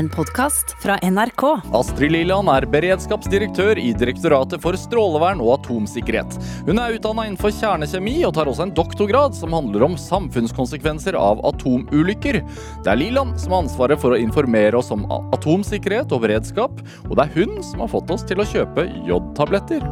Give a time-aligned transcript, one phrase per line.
[0.00, 1.42] en podkast fra NRK.
[1.72, 6.38] Astrid Liland er beredskapsdirektør i Direktoratet for strålevern og atomsikkerhet.
[6.64, 11.44] Hun er utdanna innenfor kjernekjemi og tar også en doktorgrad som handler om samfunnskonsekvenser av
[11.52, 12.40] atomulykker.
[12.80, 15.04] Det er Liland som har ansvaret for å informere oss om
[15.36, 16.80] atomsikkerhet og beredskap,
[17.10, 19.84] og det er hun som har fått oss til å kjøpe jodtabletter.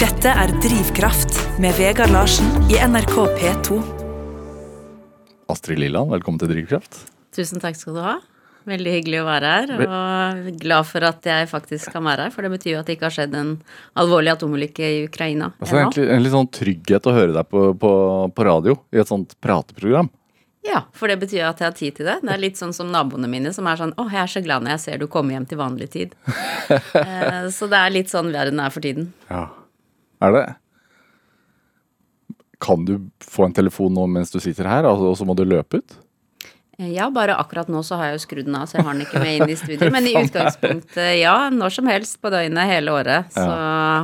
[0.00, 3.99] Dette er Drivkraft med Vegard Larsen i NRK P2.
[5.50, 7.00] Astrid Lilland, velkommen til Drivkraft.
[7.34, 8.18] Tusen takk skal du ha.
[8.68, 12.34] Veldig hyggelig å være her, og glad for at jeg faktisk kan være her.
[12.34, 13.54] For det betyr jo at det ikke har skjedd en
[13.98, 15.88] alvorlig atomulykke i Ukraina altså, ennå.
[15.88, 17.92] Egentlig en litt sånn trygghet å høre deg på, på,
[18.36, 20.10] på radio i et sånt prateprogram.
[20.66, 22.18] Ja, for det betyr at jeg har tid til det.
[22.20, 24.66] Det er litt sånn som naboene mine som er sånn 'Å, jeg er så glad
[24.66, 26.16] når jeg ser du kommer hjem til vanlig tid'.
[26.70, 29.08] Eh, så det er litt sånn verden er for tiden.
[29.26, 29.48] Ja.
[30.22, 30.42] Er det?
[32.60, 35.80] Kan du få en telefon nå mens du sitter her, og så må du løpe
[35.80, 35.98] ut?
[36.80, 38.96] Eh, ja, bare akkurat nå så har jeg jo skrudd den av, så jeg har
[38.96, 39.90] den ikke med inn i studio.
[39.94, 43.48] Men i utgangspunktet, ja, når som helst på døgnet hele året, så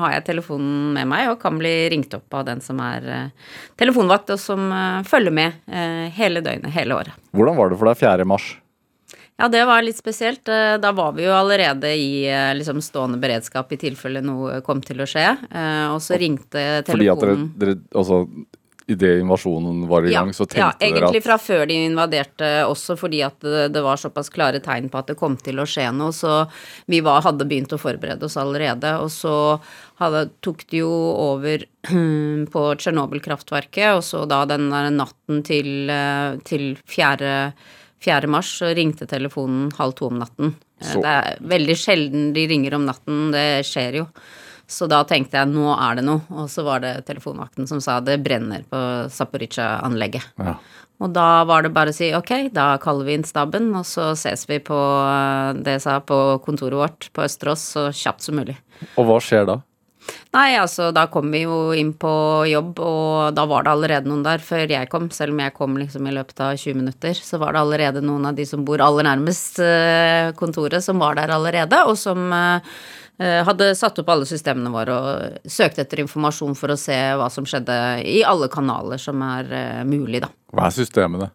[0.03, 3.57] har jeg telefonen med meg og kan bli ringt opp av den som er uh,
[3.81, 7.27] telefonvakt, og som uh, følger med hele døgnet, hele året.
[7.37, 8.29] Hvordan var det for deg 4.
[8.29, 8.55] mars?
[9.37, 10.47] Ja, det var litt spesielt.
[10.47, 12.25] Da var vi jo allerede i
[12.57, 15.27] liksom, stående beredskap i tilfelle noe kom til å skje.
[15.93, 18.23] Og så ringte telefonen Fordi at dere, dere altså
[18.87, 22.51] idet invasjonen var i gang, så tenkte dere at Ja, egentlig fra før de invaderte
[22.69, 25.67] også, fordi at det, det, var såpass klare tegn på at det kom til å
[25.67, 26.15] skje noe.
[26.15, 26.45] Så
[26.91, 28.95] vi var, hadde begynt å forberede oss allerede.
[29.03, 29.35] Og så
[30.03, 30.93] hadde, tok de jo
[31.27, 31.67] over
[32.55, 35.91] på Tsjernobyl-kraftverket, og så da den natten til,
[36.47, 37.35] til 4.
[38.07, 38.31] 4.
[38.31, 40.55] mars så ringte telefonen halv to om natten.
[40.81, 41.03] Så.
[41.03, 44.09] Det er veldig sjelden de ringer om natten, det skjer jo.
[44.67, 48.01] Så da tenkte jeg nå er det noe, og så var det telefonvakten som sa
[48.03, 48.81] det brenner på
[49.15, 50.27] Zaporizjzja-anlegget.
[50.43, 50.57] Ja.
[50.97, 54.11] Og da var det bare å si ok, da kaller vi inn staben, og så
[54.19, 54.79] ses vi på
[55.61, 58.57] det jeg sa, på kontoret vårt på Østerås så kjapt som mulig.
[58.97, 59.61] Og hva skjer da?
[60.37, 62.11] Nei, altså da kom vi jo inn på
[62.51, 65.09] jobb, og da var det allerede noen der før jeg kom.
[65.15, 68.29] Selv om jeg kom liksom i løpet av 20 minutter, så var det allerede noen
[68.29, 72.79] av de som bor aller nærmest eh, kontoret, som var der allerede, og som eh,
[73.19, 77.31] Eh, hadde satt opp alle systemene våre og søkt etter informasjon for å se hva
[77.33, 80.29] som skjedde i alle kanaler som er uh, mulig, da.
[80.53, 81.31] Hva er systemene?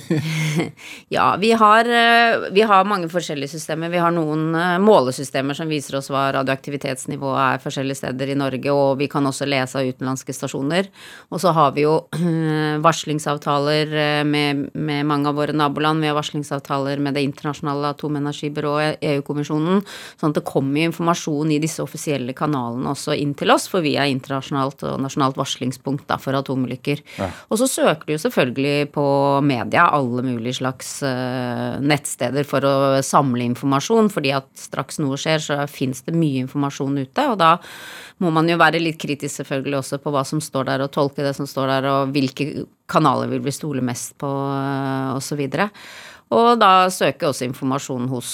[1.08, 3.90] ja, vi har, eh, vi har, mange forskjellige systemer.
[3.92, 8.72] Vi har noen eh, målesystemer som viser oss hva radioaktivitetsnivået er forskjellige steder i Norge,
[8.72, 10.88] og vi kan også lese av utenlandske stasjoner.
[11.30, 11.98] Og så har vi jo
[12.82, 16.02] varslingsavtaler eh, med, med mange av våre naboland.
[16.02, 19.82] Vi har varslingsavtaler med Det internasjonale atomenergibyrået, EU-kommisjonen.
[20.20, 23.96] Sånn at det kommer informasjon i disse offisielle kanalene også inn til oss, for vi
[24.00, 27.02] er internasjonalt og nasjonalt varslingspunkt da, for atomulykker.
[27.18, 27.30] Ja.
[27.52, 29.06] Og så søker du jo selvfølgelig på
[29.46, 35.42] media alle mulige slags uh, nettsteder for å samle informasjon, fordi at straks noe skjer,
[35.42, 37.56] så fins det mye informasjon ute, og da
[38.22, 41.26] må man jo være litt kritisk selvfølgelig også på hva som står der, og tolke
[41.26, 45.42] det som står der, og hvilke kanaler vil vi stole mest på, uh, osv.
[46.32, 48.28] Og da søke også informasjon hos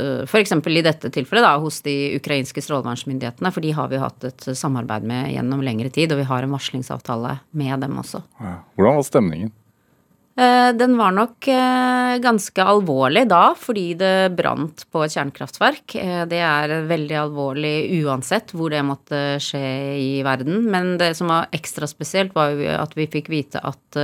[0.00, 0.54] uh, f.eks.
[0.56, 5.08] i dette tilfellet da, hos de ukrainske strålevernsmyndighetene, for de har vi hatt et samarbeid
[5.08, 8.22] med gjennom lengre tid, og vi har en varslingsavtale med dem også.
[8.40, 9.52] Hvordan var stemningen?
[10.36, 15.96] Eh, den var nok eh, ganske alvorlig da, fordi det brant på et kjernekraftverk.
[16.00, 19.60] Eh, det er veldig alvorlig uansett hvor det måtte skje
[20.00, 20.64] i verden.
[20.72, 24.00] Men det som var ekstra spesielt, var jo at vi fikk vite at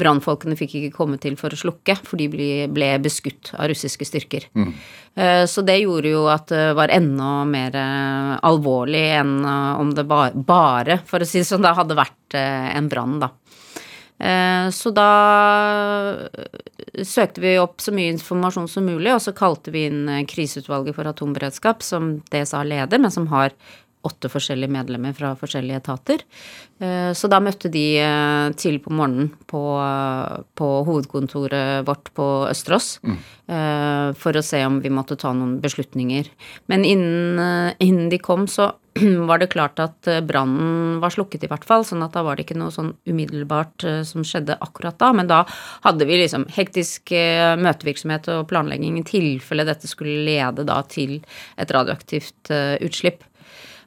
[0.00, 2.30] brannfolkene fikk ikke komme til for å slukke, for de
[2.72, 4.48] ble beskutt av russiske styrker.
[4.56, 4.70] Mm.
[5.48, 7.76] Så det gjorde jo at det var enda mer
[8.44, 13.20] alvorlig enn om det bare, for å si det sånn, det hadde vært en brann,
[13.20, 13.30] da.
[14.18, 15.10] Eh, så da
[17.04, 20.96] søkte vi opp så mye informasjon som mulig, og så kalte vi inn eh, Kriseutvalget
[20.96, 23.52] for atomberedskap, som DSA leder, men som har
[24.06, 26.24] åtte forskjellige medlemmer fra forskjellige etater.
[26.80, 27.84] Eh, så da møtte de
[28.60, 29.62] til på morgenen på,
[30.58, 33.20] på hovedkontoret vårt på Østerås mm.
[34.18, 36.28] for å se om vi måtte ta noen beslutninger.
[36.70, 38.72] Men innen, innen de kom, så
[39.28, 41.84] var det klart at eh, brannen var slukket, i hvert fall.
[41.86, 45.12] Sånn at da var det ikke noe sånn umiddelbart eh, som skjedde akkurat da.
[45.16, 45.42] Men da
[45.84, 51.18] hadde vi liksom hektisk eh, møtevirksomhet og planlegging i tilfelle dette skulle lede da til
[51.60, 52.52] et radioaktivt
[52.84, 53.24] utslipp.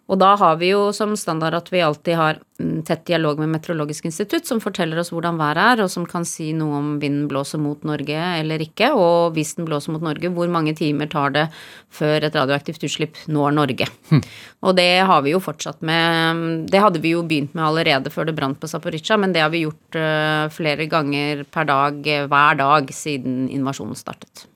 [0.10, 2.40] Og da har vi jo som standard at vi alltid har
[2.88, 6.50] tett dialog med Meteorologisk institutt, som forteller oss hvordan været er, og som kan si
[6.58, 10.50] noe om vinden blåser mot Norge eller ikke, og hvis den blåser mot Norge, hvor
[10.52, 11.46] mange timer tar det
[11.94, 13.88] før et radioaktivt utslipp når Norge.
[14.10, 14.26] Hm.
[14.66, 18.28] Og det har vi jo fortsatt med Det hadde vi jo begynt med allerede før
[18.28, 22.02] det brant på Zaporizjzja, men det har vi gjort uh, flere ganger per dag,
[22.34, 24.50] hver dag, siden invasjonen startet.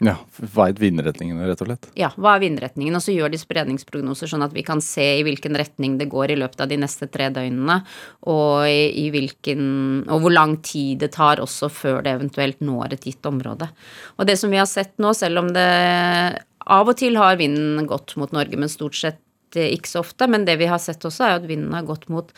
[0.00, 0.14] Ja,
[0.54, 1.90] Hva er vindretningen, rett og slett?
[1.98, 2.94] Ja, hva er vindretningen?
[2.96, 6.32] Og så gjør de spredningsprognoser sånn at vi kan se i hvilken retning det går
[6.32, 7.82] i løpet av de neste tre døgnene,
[8.32, 9.62] og, i, hvilken,
[10.08, 13.68] og hvor lang tid det tar også før det eventuelt når et gitt område.
[14.16, 15.68] Og det som vi har sett nå, selv om det
[16.70, 19.20] av og til har vinden gått mot Norge, men stort sett
[19.50, 22.28] ikke så ofte, men det vi har sett også, er at vinden har gått mot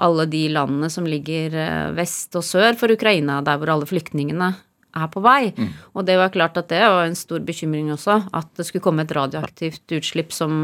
[0.00, 4.54] alle de landene som ligger eh, vest og sør for Ukraina, der hvor alle flyktningene
[4.94, 5.52] er på vei.
[5.56, 5.70] Mm.
[5.94, 9.04] Og det var klart at det var en stor bekymring også, at det skulle komme
[9.04, 10.54] et radioaktivt utslipp som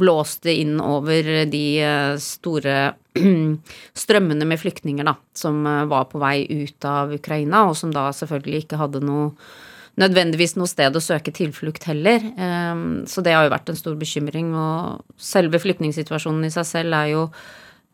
[0.00, 2.78] blåste inn over de eh, store
[4.04, 8.10] strømmene med flyktninger da, som eh, var på vei ut av Ukraina, og som da
[8.16, 9.30] selvfølgelig ikke hadde noe
[10.00, 12.22] nødvendigvis noe sted å søke tilflukt heller.
[12.40, 14.54] Ehm, så det har jo vært en stor bekymring.
[14.56, 17.26] Og selve flyktningsituasjonen i seg selv er jo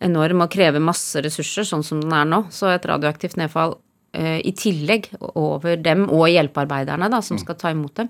[0.06, 2.44] enorm og krever masse ressurser, sånn som den er nå.
[2.55, 3.75] Så et radioaktivt nedfall
[4.17, 7.43] i tillegg over dem og hjelpearbeiderne da, som mm.
[7.45, 8.09] skal ta imot dem,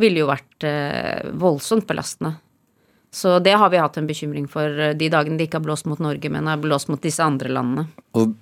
[0.00, 2.34] ville jo vært eh, voldsomt belastende.
[3.16, 5.86] Så det har vi hatt en bekymring for eh, de dagene det ikke har blåst
[5.88, 7.86] mot Norge, men har blåst mot disse andre landene.
[8.12, 8.34] Altså,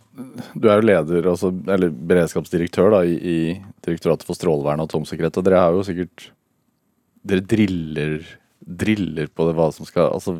[0.54, 3.36] du er jo leder, altså, eller beredskapsdirektør da, i, i
[3.84, 6.30] Direktoratet for strålevern og atomsikkerhet, og dere har jo sikkert
[7.24, 8.18] Dere driller,
[8.60, 10.34] driller på det, hva som skal Altså,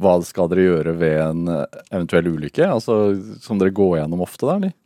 [0.00, 1.48] hva skal dere gjøre ved en
[1.90, 2.68] eventuell ulykke?
[2.68, 3.00] Altså,
[3.42, 4.76] Som dere går gjennom ofte, da, eller?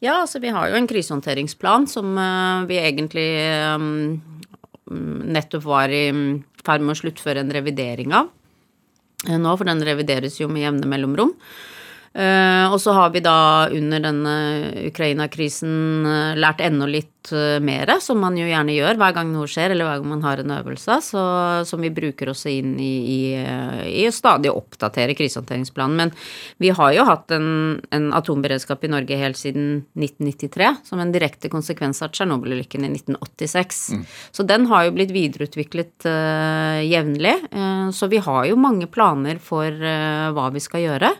[0.00, 3.28] Ja, altså vi har jo en krisehåndteringsplan som uh, vi egentlig
[3.76, 4.20] um,
[4.88, 6.06] nettopp var i
[6.64, 8.30] ferd med å sluttføre en revidering av
[9.28, 11.34] uh, nå, for den revideres jo med jevne mellomrom.
[12.10, 14.32] Uh, og så har vi da under denne
[14.88, 19.46] Ukraina-krisen uh, lært enda litt uh, mer, som man jo gjerne gjør hver gang noe
[19.46, 21.22] skjer, eller hver gang man har en øvelse, så,
[21.68, 23.20] som vi bruker også inn i, i,
[24.02, 26.00] i stadig å oppdatere krisehåndteringsplanen.
[26.00, 26.10] Men
[26.58, 31.52] vi har jo hatt en, en, atomberedskap i Norge helt siden 1993, som en direkte
[31.52, 33.84] konsekvens av Tsjernobyl-ulykken i 1986.
[33.94, 34.02] Mm.
[34.34, 36.10] Så den har jo blitt videreutviklet
[36.90, 37.36] jevnlig.
[37.94, 39.70] så vi har jo mange planer for
[40.34, 41.14] hva vi skal gjøre.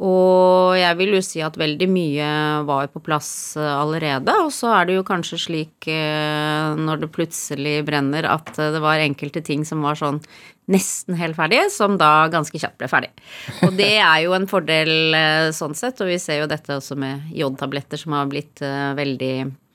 [0.00, 2.28] Og jeg vil jo si at veldig mye
[2.68, 3.30] var på plass
[3.60, 4.32] eh, allerede.
[4.46, 9.02] Og så er det jo kanskje slik eh, når det plutselig brenner at det var
[9.04, 10.22] enkelte ting som var sånn
[10.70, 13.10] nesten helt ferdig, som da ganske kjapt ble ferdig.
[13.66, 16.96] Og det er jo en fordel eh, sånn sett, og vi ser jo dette også
[16.96, 19.69] med jodtabletter som har blitt veldig Eh,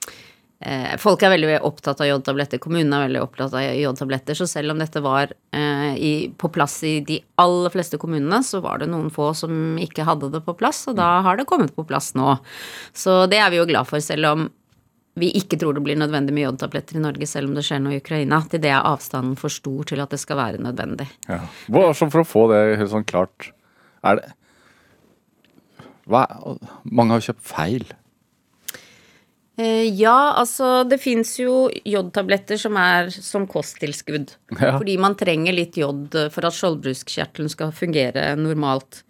[1.02, 4.38] folk er veldig opptatt av jodtabletter, kommunen er veldig opptatt av jodtabletter.
[4.40, 8.62] Så selv om dette var eh, i, på plass i de aller fleste kommunene, så
[8.64, 11.76] var det noen få som ikke hadde det på plass, og da har det kommet
[11.76, 12.38] på plass nå.
[12.96, 14.48] Så det er vi jo glad for, selv om
[15.16, 17.96] vi ikke tror det blir nødvendig med jodtabletter i Norge, selv om det skjer noe
[17.96, 18.42] i Ukraina.
[18.52, 21.08] Til det er avstanden for stor til at det skal være nødvendig.
[21.30, 21.40] Ja.
[21.72, 23.52] Hva, for å få det helt sånn klart,
[24.06, 24.34] er det
[26.12, 26.28] Hva,
[26.84, 27.88] Mange har kjøpt feil.
[29.58, 34.34] Eh, ja, altså det fins jo jodtabletter som er som kosttilskudd.
[34.58, 34.76] Ja.
[34.76, 39.04] Fordi man trenger litt jod for at skjoldbruskkjertelen skal fungere normalt.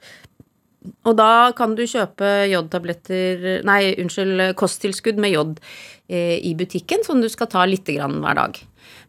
[1.06, 5.58] Og da kan du kjøpe jodtabletter Nei, unnskyld, kosttilskudd med jod
[6.06, 8.62] eh, i butikken som du skal ta lite grann hver dag.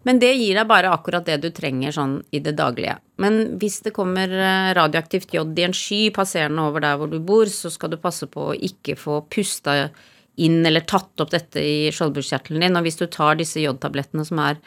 [0.07, 2.97] Men det gir deg bare akkurat det du trenger sånn i det daglige.
[3.21, 7.19] Men hvis det kommer eh, radioaktivt jod i en sky passerende over der hvor du
[7.21, 9.91] bor, så skal du passe på å ikke få pusta
[10.37, 12.77] inn eller tatt opp dette i skjoldbruskkjertelen din.
[12.77, 14.59] Og hvis du tar disse jodtablettene som er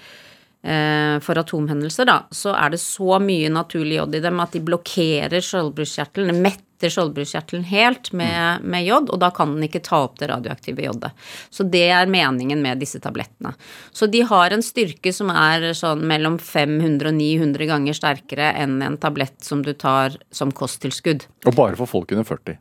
[0.64, 4.64] eh, for atomhendelser, da, så er det så mye naturlig jod i dem at de
[4.66, 10.18] blokkerer skjoldbruskkjertelen, metter skjoldbruskkjertelen helt med, med, jod, og da kan den ikke ta opp
[10.22, 11.12] det radioaktive jodet.
[11.54, 13.54] Så det er meningen med disse tablettene.
[13.92, 18.80] Så de har en styrke som er sånn mellom 500 og 900 ganger sterkere enn
[18.86, 21.28] en tablett som du tar som kosttilskudd.
[21.46, 22.58] Og bare for folk under 40?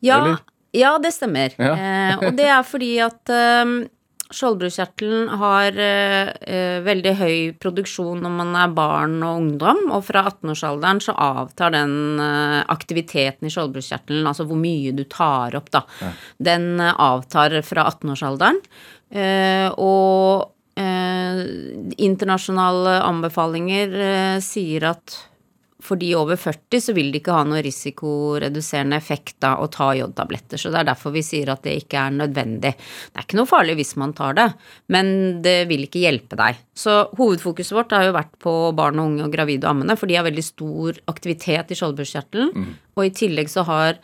[0.00, 0.40] Ja, Eller?
[0.76, 1.56] Ja, det stemmer.
[1.58, 1.72] Ja.
[1.74, 3.72] eh, og det er fordi at eh,
[4.30, 11.02] skjoldbruskkjertelen har eh, veldig høy produksjon når man er barn og ungdom, og fra 18-årsalderen
[11.02, 16.12] så avtar den eh, aktiviteten i skjoldbruskkjertelen, altså hvor mye du tar opp, da, ja.
[16.50, 18.62] den eh, avtar fra 18-årsalderen.
[19.10, 20.56] Eh, og
[22.00, 23.90] internasjonale anbefalinger
[24.40, 25.16] sier at
[25.90, 29.90] for de over 40 så vil det ikke ha noe risikoreduserende effekt da å ta
[29.98, 30.60] jodtabletter.
[30.60, 32.72] Så det er derfor vi sier at det ikke er nødvendig.
[32.78, 34.46] Det er ikke noe farlig hvis man tar det,
[34.94, 36.62] men det vil ikke hjelpe deg.
[36.78, 40.10] Så hovedfokuset vårt har jo vært på barn og unge og gravide og ammende, for
[40.10, 42.54] de har veldig stor aktivitet i skjoldbruskkjertelen.
[42.54, 42.72] Mm.
[42.96, 43.98] Og i tillegg så har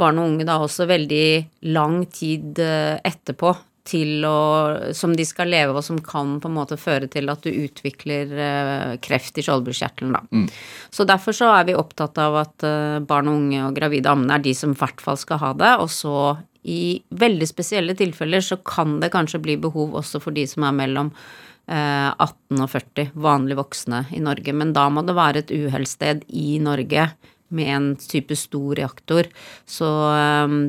[0.00, 1.26] barn og unge da også veldig
[1.74, 3.52] lang tid eh, etterpå
[3.88, 7.42] til å, som de skal leve, og som kan på en måte føre til at
[7.42, 10.28] du utvikler uh, kreft i skjoldbruskkjertelen.
[10.30, 10.46] Mm.
[10.94, 14.38] Så derfor så er vi opptatt av at uh, barn og unge og gravide ammende
[14.38, 15.72] er de som i hvert fall skal ha det.
[15.82, 16.16] Og så
[16.62, 20.78] i veldig spesielle tilfeller så kan det kanskje bli behov også for de som er
[20.78, 24.54] mellom uh, eh, 18 og 40, vanlig voksne i Norge.
[24.54, 27.10] Men da må det være et uhellssted i Norge
[27.52, 29.26] med en type stor reaktor.
[29.68, 29.84] Så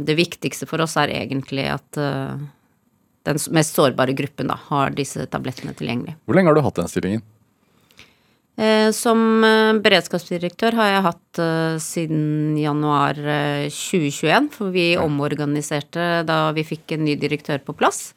[0.03, 1.99] det viktigste for oss er egentlig at
[3.27, 6.17] den mest sårbare gruppen da, har disse tablettene tilgjengelig.
[6.27, 7.23] Hvor lenge har du hatt den stillingen?
[8.53, 13.17] Eh, som eh, beredskapsdirektør har jeg hatt eh, siden januar
[13.73, 18.11] 2021, for vi omorganiserte da vi fikk en ny direktør på plass.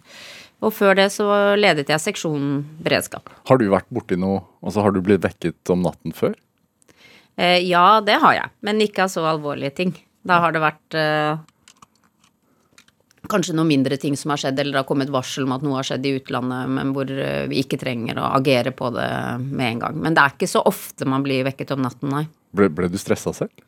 [0.65, 3.29] Og før det så ledet jeg seksjonen beredskap.
[3.49, 6.33] Har du vært borti noe Altså har du blitt vekket om natten før?
[7.37, 9.93] Ja, det har jeg, men ikke av så alvorlige ting.
[10.27, 10.97] Da har det vært
[13.31, 15.79] kanskje noen mindre ting som har skjedd, eller det har kommet varsel om at noe
[15.81, 19.11] har skjedd i utlandet, men hvor eh, vi ikke trenger å agere på det
[19.45, 20.03] med en gang.
[20.03, 22.27] Men det er ikke så ofte man blir vekket om natten, nei.
[22.57, 23.67] Ble, ble du stressa selv?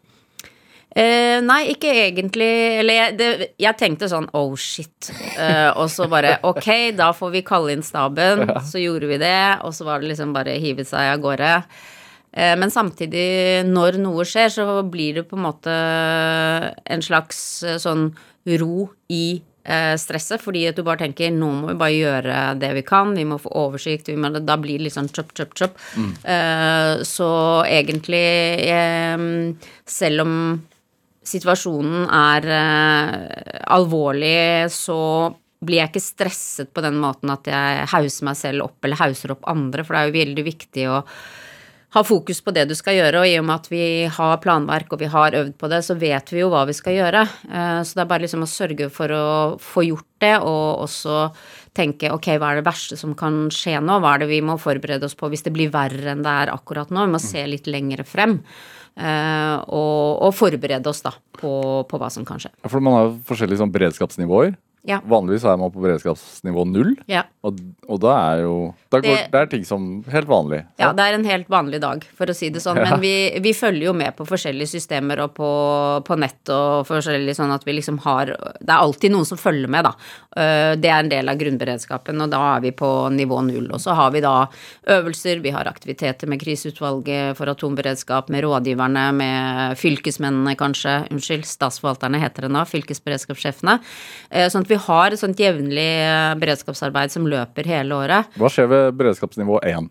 [0.99, 2.49] Eh, nei, ikke egentlig.
[2.81, 3.29] Eller jeg, det,
[3.61, 5.11] jeg tenkte sånn oh shit.
[5.37, 8.47] Eh, og så bare ok, da får vi kalle inn staben.
[8.49, 8.63] Ja.
[8.65, 11.53] Så gjorde vi det, og så var det liksom bare hive seg av gårde.
[12.33, 15.77] Eh, men samtidig, når noe skjer, så blir det på en måte
[16.85, 18.11] en slags eh, sånn
[18.59, 19.41] ro i
[20.01, 23.27] stresset, fordi at du bare tenker nå må vi bare gjøre det vi kan, vi
[23.29, 25.77] må få oversikt, må, da blir det litt sånn chop, chop, chop.
[25.99, 26.13] Mm.
[26.25, 27.31] Uh, så
[27.69, 28.25] egentlig,
[29.19, 29.27] um,
[29.89, 30.35] selv om
[31.29, 34.99] situasjonen er uh, alvorlig, så
[35.59, 39.35] blir jeg ikke stresset på den måten at jeg hauser meg selv opp eller hauser
[39.35, 41.03] opp andre, for det er jo veldig viktig å
[41.97, 44.93] ha fokus på det du skal gjøre, og i og med at vi har planverk
[44.93, 47.23] og vi har øvd på det, så vet vi jo hva vi skal gjøre.
[47.49, 49.29] Eh, så det er bare liksom å sørge for å
[49.63, 51.31] få gjort det, og også
[51.79, 54.59] tenke ok, hva er det verste som kan skje nå, hva er det vi må
[54.61, 57.47] forberede oss på hvis det blir verre enn det er akkurat nå, vi må se
[57.49, 58.41] litt lengre frem.
[58.99, 61.51] Eh, og, og forberede oss da på,
[61.89, 62.51] på, hva som kan skje.
[62.67, 64.57] For man har forskjellige sånn beredskapsnivåer.
[64.89, 65.03] Ja.
[65.05, 67.27] Vanligvis er man på beredskapsnivå null, ja.
[67.45, 68.55] og, og, da er jo
[68.89, 70.63] da går, det, det, er ting som helt vanlig.
[70.65, 70.81] Så.
[70.81, 72.81] Ja, det er en helt vanlig dag, for å si det sånn.
[72.81, 72.87] Ja.
[72.89, 73.13] Men vi,
[73.45, 75.51] vi, følger jo med på forskjellige systemer og på,
[76.07, 79.69] på, nett og forskjellig sånn at vi liksom har Det er alltid noen som følger
[79.69, 79.93] med, da.
[80.41, 83.69] Øh, det er en del av grunnberedskapen, og da er vi på nivå null.
[83.77, 84.35] Og så har vi da
[84.97, 92.25] øvelser, vi har aktiviteter med kriseutvalget for atomberedskap, med rådgiverne, med fylkesmennene kanskje, unnskyld, statsforvalterne
[92.25, 93.79] heter det nå, fylkesberedskapssjefene.
[94.33, 98.39] Øh, sånn at vi har et sånt jevnlig øh, beredskapsarbeid som løper hele året.
[98.39, 99.91] Hva skjer ved beredskapsnivå 1?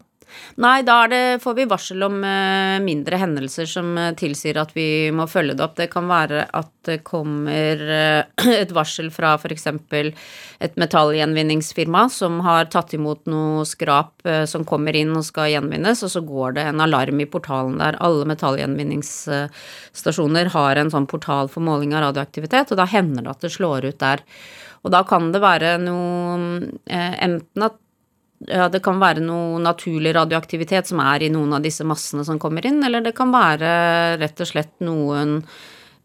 [0.62, 5.12] Nei, da det, får vi varsel om uh, mindre hendelser som uh, tilsier at vi
[5.16, 5.76] må følge det opp.
[5.78, 7.78] Det kan være at det kommer
[8.62, 9.68] et varsel fra f.eks.
[9.68, 14.14] et metallgjenvinningsfirma som har tatt imot noe skrap
[14.48, 17.94] som kommer inn og skal gjenvinnes, og så går det en alarm i portalen der.
[18.04, 23.44] Alle metallgjenvinningsstasjoner har en sånn portal for måling av radioaktivitet, og da hender det at
[23.44, 24.20] det slår ut der.
[24.88, 27.78] Og da kan det være noe Enten at
[28.48, 32.38] ja, det kan være noe naturlig radioaktivitet som er i noen av disse massene som
[32.40, 33.72] kommer inn, eller det kan være
[34.22, 35.40] rett og slett noen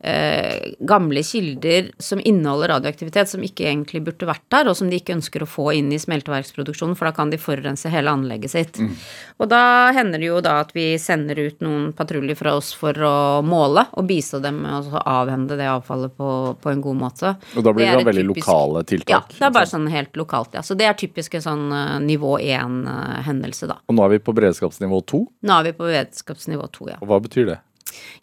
[0.03, 4.99] eh, gamle kilder som inneholder radioaktivitet som ikke egentlig burde vært der, og som de
[4.99, 8.81] ikke ønsker å få inn i smelteverksproduksjonen, for da kan de forurense hele anlegget sitt.
[8.83, 8.93] Mm.
[9.39, 9.63] Og da
[9.97, 13.15] hender det jo da at vi sender ut noen patruljer fra oss for å
[13.47, 16.31] måle og bistå dem med å avhende det avfallet på,
[16.63, 17.35] på en god måte.
[17.57, 19.13] Og da blir det, det veldig typisk, lokale tiltak?
[19.33, 20.65] Ja, det er bare sånn helt lokalt, ja.
[20.67, 23.81] Så det er typisk en sånn uh, nivå én-hendelse, uh, da.
[23.87, 25.27] Og nå er vi på beredskapsnivå to?
[25.47, 26.99] Nå er vi på beredskapsnivå to, ja.
[27.03, 27.61] Og hva betyr det?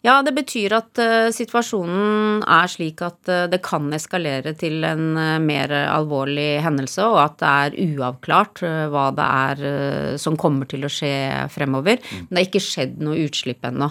[0.06, 5.16] Ja, det betyr at uh, situasjonen er slik at uh, det kan eskalere til en
[5.18, 8.62] uh, mer alvorlig hendelse, og at det er uavklart
[8.92, 11.12] hva det er som kommer til å skje
[11.52, 12.00] fremover.
[12.00, 12.24] Mm.
[12.24, 13.90] Men det har ikke skjedd noe utslipp ennå.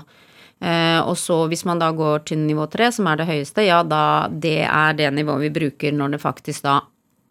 [0.60, 4.28] og så hvis man da går til nivå tre, som er det høyeste, ja da
[4.30, 6.82] det er det nivået vi bruker når det faktisk da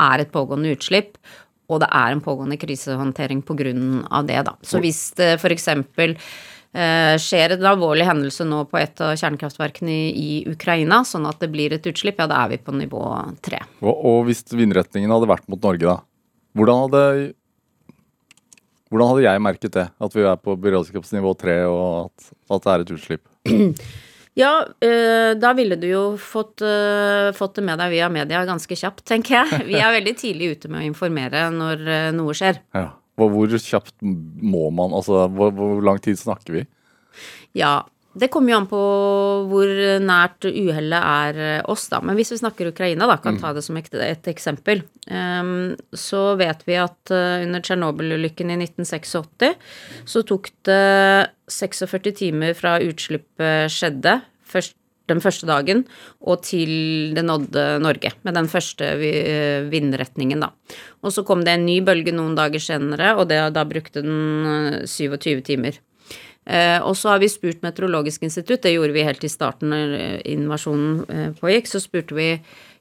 [0.01, 1.19] er et pågående utslipp,
[1.69, 4.55] og det er en pågående krisehåndtering på grunn av det, da.
[4.65, 6.17] Så hvis det Eh,
[6.69, 11.73] skjer en alvorlig hendelse nå på et av kjernekraftverkene i Ukraina, sånn at det blir
[11.75, 13.01] et utslipp, ja, da er vi på nivå
[13.43, 13.63] tre.
[13.81, 15.97] Og, og hvis vindretningen hadde vært mot Norge, da?
[16.59, 17.05] Hvordan hadde
[18.89, 19.87] Hvordan hadde jeg merket det?
[20.01, 23.27] At vi er på beredskapsnivå tre, og at, at det er et utslipp?
[24.39, 28.77] Ja, øh, da ville du jo fått, øh, fått det med deg via media ganske
[28.79, 29.65] kjapt, tenker jeg.
[29.67, 31.83] Vi er veldig tidlig ute med å informere når
[32.15, 32.61] noe skjer.
[32.71, 32.85] Ja.
[33.19, 36.67] Hvor, hvor kjapt må man Altså, hvor, hvor lang tid snakker vi?
[37.59, 37.81] Ja,
[38.19, 38.81] det kommer jo an på
[39.51, 39.71] hvor
[40.03, 42.01] nært uhellet er øh, oss, da.
[42.03, 43.93] Men hvis vi snakker Ukraina, da, kan ta det som et,
[44.33, 49.15] eksempel, um, så vet vi at uh, under Tsjernobyl-ulykken i 1986
[50.09, 50.81] så tok det
[51.53, 54.78] 46 timer fra utslippet skjedde, først,
[55.09, 55.85] den første dagen,
[56.21, 58.93] og til det nådde Norge, med den første
[59.73, 60.53] vindretningen, da.
[61.03, 64.83] Og så kom det en ny bølge noen dager senere, og det, da brukte den
[64.87, 65.79] 27 timer.
[66.49, 69.95] Eh, og så har vi spurt Meteorologisk institutt, det gjorde vi helt i starten når
[70.33, 71.69] invasjonen eh, pågikk.
[71.69, 72.31] Så spurte vi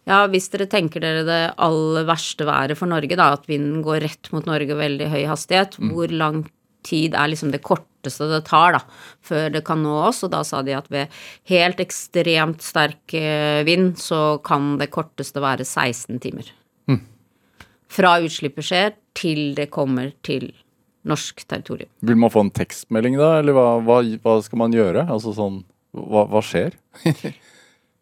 [0.07, 4.05] ja, hvis dere tenker dere det aller verste været for Norge, da, at vinden går
[4.05, 5.89] rett mot Norge veldig høy hastighet, mm.
[5.91, 6.46] hvor lang
[6.86, 8.81] tid er liksom det korteste det tar da,
[9.25, 10.24] før det kan nå oss?
[10.27, 11.13] Og da sa de at ved
[11.51, 16.53] helt ekstremt sterk eh, vind så kan det korteste være 16 timer.
[16.88, 17.01] Mm.
[17.91, 20.51] Fra utslippet skjer til det kommer til
[21.07, 21.89] norsk territorium.
[22.05, 25.07] Vil man få en tekstmelding da, eller hva, hva, hva skal man gjøre?
[25.07, 25.62] Altså sånn,
[25.96, 26.75] hva, hva skjer?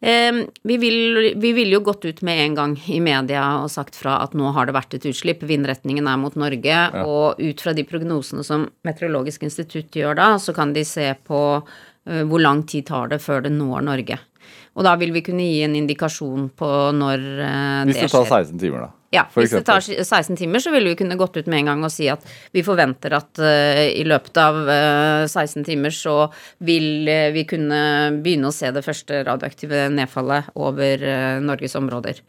[0.05, 3.97] eh, vi, vil, vi ville jo gått ut med en gang i media og sagt
[3.97, 7.03] fra at nå har det vært et utslipp, vindretningen er mot Norge, ja.
[7.05, 11.41] og ut fra de prognosene som Meteorologisk institutt gjør da, så kan de se på
[11.62, 14.19] uh, hvor lang tid tar det før det når Norge.
[14.75, 17.91] Og da vil vi kunne gi en indikasjon på når det skjer.
[17.91, 19.04] Hvis det tar 16 timer, da?
[19.15, 21.88] Ja, hvis det tar 16 timer, så ville vi kunne gått ut med en gang
[21.88, 22.24] og si at
[22.55, 24.75] vi forventer at uh, i løpet av uh,
[25.24, 26.17] eh, 16 timer så
[26.65, 27.79] vil uh, vi kunne
[28.25, 31.03] begynne å se det første radioaktive nedfallet over
[31.43, 32.22] Norges områder.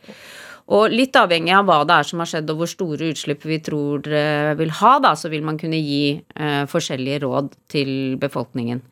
[0.77, 3.61] Og litt avhengig av hva det er som har skjedd og hvor store utslipp vi
[3.63, 6.19] tror det vil ha, da, så vil man kunne gi
[6.73, 8.83] forskjellige råd til befolkningen.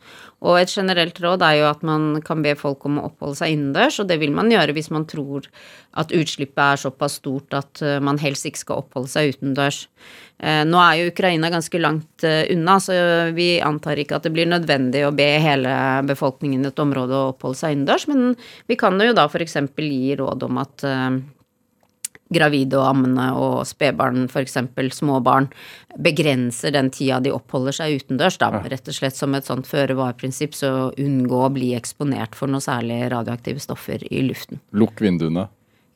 [0.44, 3.54] Og et generelt råd er jo at man kan be folk om å oppholde seg
[3.54, 5.48] innendørs, og det vil man gjøre hvis man tror
[5.96, 9.84] at utslippet er såpass stort at eh, man helst ikke skal oppholde seg utendørs.
[10.42, 12.96] Eh, nå er jo Ukraina ganske langt eh, unna, så
[13.36, 15.76] vi antar ikke at det blir nødvendig å be hele
[16.10, 18.34] befolkningen i et område å oppholde seg innendørs, men
[18.68, 19.56] vi kan jo da f.eks.
[19.80, 20.84] gi råd om at
[22.34, 24.58] gravide og ammende og spedbarn, f.eks.
[24.98, 25.48] små barn,
[26.02, 30.56] begrenser den tida de oppholder seg utendørs, da, rett og slett som et sånt føre-var-prinsipp,
[30.58, 34.62] så unngå å bli eksponert for noe særlig radioaktive stoffer i luften.
[34.74, 35.48] Lukk vinduene.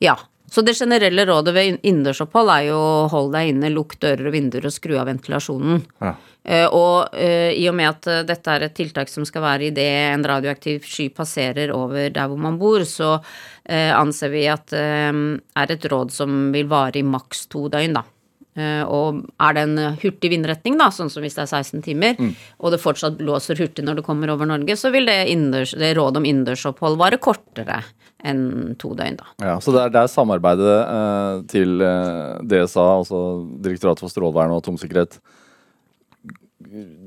[0.03, 0.17] Ja.
[0.49, 2.79] Så det generelle rådet ved innendørsopphold er jo
[3.11, 5.83] hold deg inne, lukk dører og vinduer og skru av ventilasjonen.
[6.01, 6.15] Ja.
[6.49, 9.67] Uh, og uh, i og med at uh, dette er et tiltak som skal være
[9.69, 9.85] idet
[10.15, 13.17] en radioaktiv sky passerer over der hvor man bor, så
[13.69, 18.05] anser vi at er et råd som vil vare i maks to døgn, da.
[18.89, 22.31] Og er det en hurtig vindretning, da, sånn som hvis det er 16 timer, mm.
[22.59, 25.93] og det fortsatt blåser hurtig når det kommer over Norge, så vil det, innendørs, det
[25.95, 27.83] rådet om innendørsopphold vare kortere
[28.27, 29.27] enn to døgn, da.
[29.39, 33.21] Ja, Så det er, det er samarbeidet eh, til eh, DSA, altså
[33.63, 35.19] Direktoratet for strålevern og atomsikkerhet,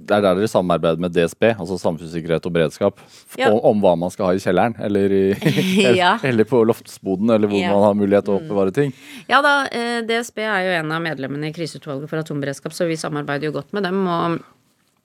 [0.02, 3.02] det er der dere samarbeider med DSB, altså Samfunnssikkerhet og beredskap,
[3.38, 3.50] ja.
[3.50, 5.24] om, om, hva man skal ha i kjelleren, eller, i,
[6.02, 6.14] ja.
[6.26, 7.74] eller på loftsboden, eller hvor ja.
[7.74, 8.94] man har mulighet til å oppbevare ting.
[9.30, 12.98] Ja da, eh, DSB er jo en av medlemmene i Kriseutvalget for atomberedskap, så vi
[13.00, 14.02] samarbeider jo godt med dem.
[14.06, 14.42] og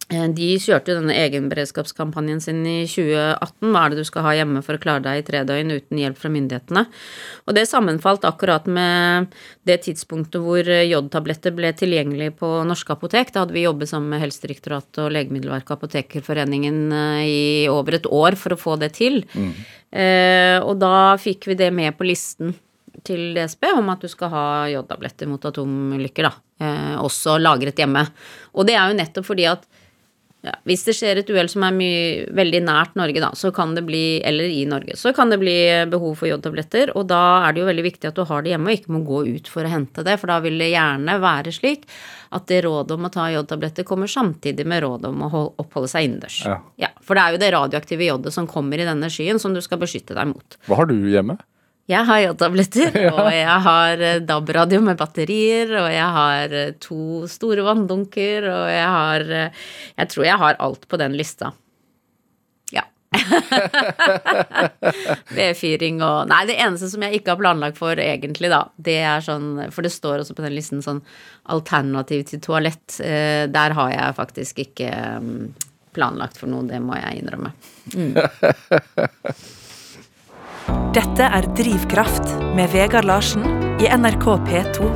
[0.07, 3.73] de kjørte jo denne egenberedskapskampanjen sin i 2018.
[3.73, 5.99] Hva er det du skal ha hjemme for å klare deg i tre døgn uten
[5.99, 6.83] hjelp fra myndighetene?
[7.43, 9.33] Og det sammenfalt akkurat med
[9.67, 13.33] det tidspunktet hvor jodtabletter ble tilgjengelig på norske apotek.
[13.35, 17.41] Da hadde vi jobbet sammen med Helsedirektoratet og Legemiddelverket og Apotekerforeningen eh, i
[17.71, 19.25] over et år for å få det til.
[19.35, 19.51] Mm.
[19.91, 22.55] Eh, og da fikk vi det med på listen
[23.07, 26.33] til DSB om at du skal ha jodtabletter mot atomulykker, da.
[26.63, 28.03] Eh, også lagret hjemme.
[28.57, 29.67] Og det er jo nettopp fordi at
[30.45, 33.73] ja, hvis det skjer et uhell som er mye, veldig nært Norge, da, så kan
[33.75, 35.55] det bli, eller i Norge, så kan det bli
[35.89, 36.93] behov for jodtabletter.
[36.97, 39.01] Og da er det jo veldig viktig at du har det hjemme og ikke må
[39.07, 40.15] gå ut for å hente det.
[40.21, 41.87] For da vil det gjerne være slik
[42.37, 46.07] at det rådet om å ta jodtabletter kommer samtidig med rådet om å oppholde seg
[46.07, 46.39] innendørs.
[46.45, 46.61] Ja.
[46.85, 46.93] ja.
[47.01, 49.81] For det er jo det radioaktive jodet som kommer i denne skyen, som du skal
[49.81, 50.59] beskytte deg mot.
[50.69, 51.39] Hva har du hjemme?
[51.87, 53.13] Jeg har jodtabletter, ja.
[53.15, 58.67] og jeg har eh, DAB-radio med batterier, og jeg har eh, to store vanndunker, og
[58.71, 59.63] jeg har eh,
[59.95, 61.53] Jeg tror jeg har alt på den lista.
[62.75, 62.83] Ja.
[65.37, 69.23] Vedfyring og Nei, det eneste som jeg ikke har planlagt for egentlig, da, det er
[69.23, 70.99] sånn For det står også på den listen sånn
[71.47, 72.99] alternativ til toalett.
[72.99, 74.91] Der har jeg faktisk ikke
[75.23, 75.45] mm,
[75.95, 77.55] planlagt for noe, det må jeg innrømme.
[77.95, 78.11] Mm.
[80.67, 82.25] Dette er Drivkraft
[82.57, 83.43] med Vegard Larsen
[83.79, 84.87] i NRK P2.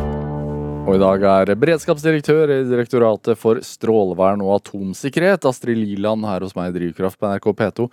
[0.81, 6.57] Og i dag er beredskapsdirektør i Direktoratet for strålevern og atomsikkerhet, Astrid Liland, her hos
[6.57, 7.87] meg i Drivkraft på NRK P2.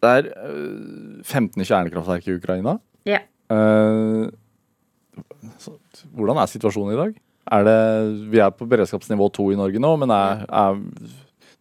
[0.00, 2.78] Det er øh, 15 kjernekraftverk i Ukraina.
[3.08, 3.20] Ja.
[3.52, 4.30] Eh,
[6.16, 7.18] hvordan er situasjonen i dag?
[7.50, 7.80] Er det,
[8.32, 10.80] vi er på beredskapsnivå to i Norge nå, men er, er,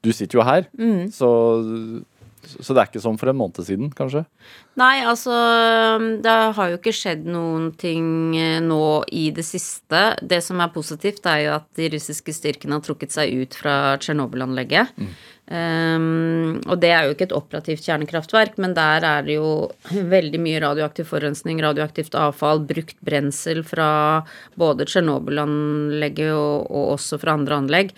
[0.06, 0.69] du sitter jo her,
[1.12, 1.34] så,
[2.47, 4.23] så det er ikke som for en måned siden, kanskje?
[4.80, 5.34] Nei, altså
[6.23, 10.04] Det har jo ikke skjedd noen ting eh, nå i det siste.
[10.21, 13.75] Det som er positivt, er jo at de russiske styrkene har trukket seg ut fra
[13.99, 14.95] Tsjernobyl-anlegget.
[15.49, 19.71] Um, og det er jo ikke et operativt kjernekraftverk, men der er det jo
[20.15, 23.91] veldig mye radioaktiv forurensning, radioaktivt avfall, brukt brensel fra
[24.60, 27.95] både Tsjernobyl-anlegget og, og også fra andre anlegg.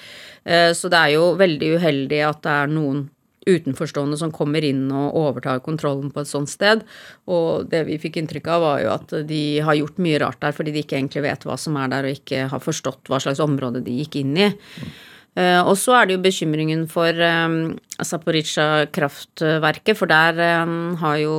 [0.47, 3.09] Uh, så det er jo veldig uheldig at det er noen
[3.49, 6.83] utenforstående som kommer inn og overtar kontrollen på et sånt sted.
[7.31, 10.53] Og det vi fikk inntrykk av, var jo at de har gjort mye rart der
[10.57, 13.41] fordi de ikke egentlig vet hva som er der, og ikke har forstått hva slags
[13.43, 14.47] område de gikk inn i.
[15.31, 17.79] Uh, og så er det jo bekymringen for um,
[18.91, 20.33] kraftverket, for der
[20.67, 21.35] um, har jo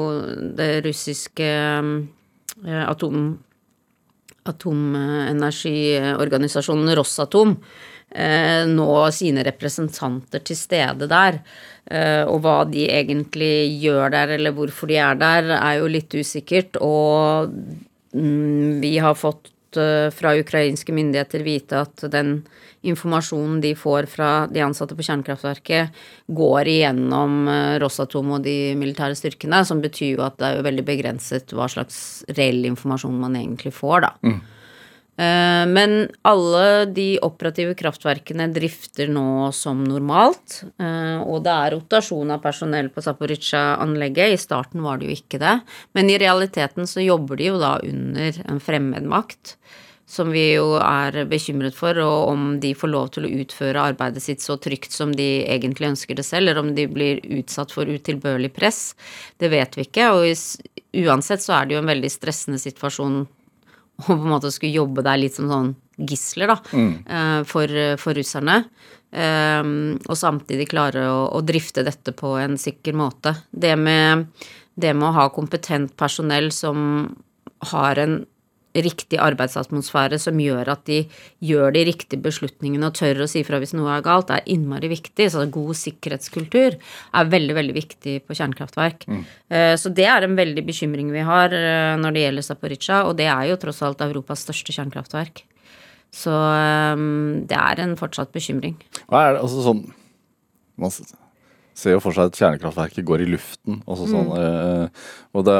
[0.56, 1.48] det russiske
[1.84, 2.08] um,
[2.64, 3.38] atom,
[4.48, 7.58] atomenergiorganisasjonen Rosatom
[8.68, 11.40] nå sine representanter til stede der.
[11.90, 16.14] Uh, og hva de egentlig gjør der, eller hvorfor de er der, er jo litt
[16.14, 16.79] usikkert.
[16.83, 17.51] Og
[18.14, 22.42] mm, vi har fått fra ukrainske myndigheter vite at den
[22.85, 27.46] informasjonen de får fra de ansatte på kjernekraftverket, går igjennom
[27.81, 31.70] Rosatom og de militære styrkene, som betyr jo at det er jo veldig begrenset hva
[31.72, 31.96] slags
[32.37, 34.12] reell informasjon man egentlig får, da.
[34.27, 34.40] Mm.
[35.16, 40.62] Men alle de operative kraftverkene drifter nå som normalt.
[40.81, 44.33] Og det er rotasjon av personell på Zaporizjzja-anlegget.
[44.33, 45.59] I starten var det jo ikke det.
[45.92, 49.57] Men i realiteten så jobber de jo da under en fremmedmakt
[50.12, 54.20] som vi jo er bekymret for, og om de får lov til å utføre arbeidet
[54.20, 57.88] sitt så trygt som de egentlig ønsker det selv, eller om de blir utsatt for
[57.88, 58.92] utilbørlig press,
[59.40, 60.11] det vet vi ikke.
[60.12, 60.27] Og
[61.07, 63.22] uansett så er det jo en veldig stressende situasjon
[64.02, 67.44] å på en måte skulle jobbe der litt som sånn gisler, da, mm.
[67.46, 68.62] for, for, russerne.
[69.12, 73.35] Um, og samtidig klare å, å, drifte dette på en sikker måte.
[73.52, 74.24] Det med,
[74.74, 77.12] det med å ha kompetent personell som
[77.72, 78.22] har en
[78.74, 81.02] riktig arbeidsatmosfære som gjør at de
[81.44, 84.90] gjør de riktige beslutningene og tør å si fra hvis noe er galt, er innmari
[84.92, 85.28] viktig.
[85.32, 89.06] Så god sikkerhetskultur er veldig, veldig viktig på kjernekraftverk.
[89.08, 89.22] Mm.
[89.80, 93.28] Så det er en veldig bekymring vi har eh, når det gjelder Zaporizjzja, og det
[93.28, 95.44] er jo tross alt Europas største kjernekraftverk.
[96.12, 97.08] Så eh,
[97.48, 98.78] det er en fortsatt bekymring.
[99.06, 99.85] Hva er det, altså sånn
[100.80, 100.92] man
[101.74, 103.80] ser jo for seg at kjernekraftverket går i luften.
[103.87, 104.37] Og, sånn, mm.
[104.38, 105.58] eh, og det,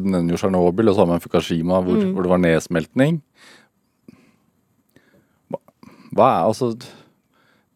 [0.00, 2.12] Du nevner jo Tsjernobyl og sammen med Fukushima, hvor, mm.
[2.14, 3.20] hvor, det var nedsmeltning.
[5.52, 5.60] Hva,
[6.16, 6.72] hva er altså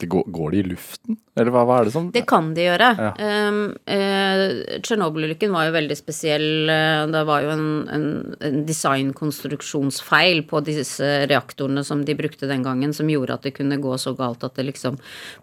[0.06, 1.16] går, går de i luften?
[1.38, 2.88] Eller hva, hva, er det som Det kan de gjøre.
[2.98, 3.10] Ja.
[3.48, 4.42] Um, uh,
[4.82, 6.70] Tsjernobyl-ulykken var jo veldig spesiell.
[6.70, 8.06] Eh, det var jo en, en,
[8.44, 13.78] en designkonstruksjonsfeil på disse reaktorene som de brukte den gangen, som gjorde at det kunne
[13.82, 14.98] gå så galt at det liksom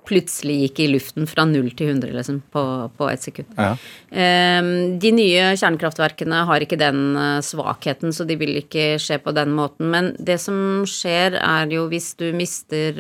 [0.08, 2.66] plutselig gikk i luften fra null til 100 liksom, på,
[2.98, 3.56] på ett sekund.
[3.60, 3.74] Ja.
[4.12, 9.36] Um, de nye kjernekraftverkene har ikke den eh, svakheten, så de vil ikke skje på
[9.36, 9.90] den måten.
[9.92, 13.00] Men det som skjer, er jo hvis du mister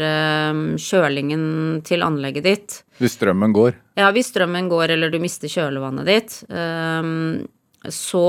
[0.52, 1.45] um, kjølingen
[1.88, 3.76] til anlegget ditt, hvis strømmen går?
[4.00, 7.44] Ja, hvis strømmen går eller du mister kjølevannet ditt, um,
[7.92, 8.28] så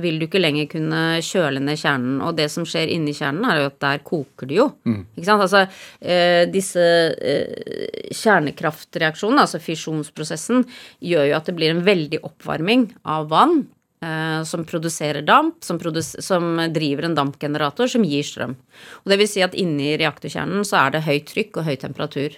[0.00, 2.18] vil du ikke lenger kunne kjøle ned kjernen.
[2.26, 4.68] Og det som skjer inni kjernen, er jo at der koker det jo.
[4.88, 5.04] Mm.
[5.14, 5.44] Ikke sant?
[5.44, 5.62] Altså
[6.00, 6.82] eh, disse
[7.14, 10.64] eh, kjernekraftreaksjonene, altså fisjonsprosessen,
[11.04, 13.60] gjør jo at det blir en veldig oppvarming av vann.
[14.04, 18.56] Eh, som produserer damp, som, produs som, driver en dampgenerator som gir strøm.
[19.04, 22.36] Og det vil si at inni reaktorkjernen så er det høyt trykk og høy temperatur.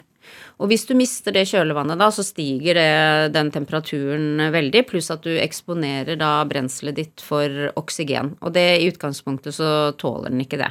[0.61, 5.25] Og hvis du mister det kjølevannet da, så stiger det, den temperaturen veldig, pluss at
[5.27, 8.35] du eksponerer da brenselet ditt for oksygen.
[8.43, 10.71] Og det i utgangspunktet så tåler den ikke det.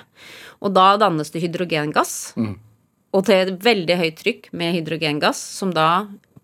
[0.64, 2.16] Og da dannes det hydrogengass.
[2.40, 2.56] Mm.
[3.16, 5.90] Og til et veldig høyt trykk med hydrogengass, som da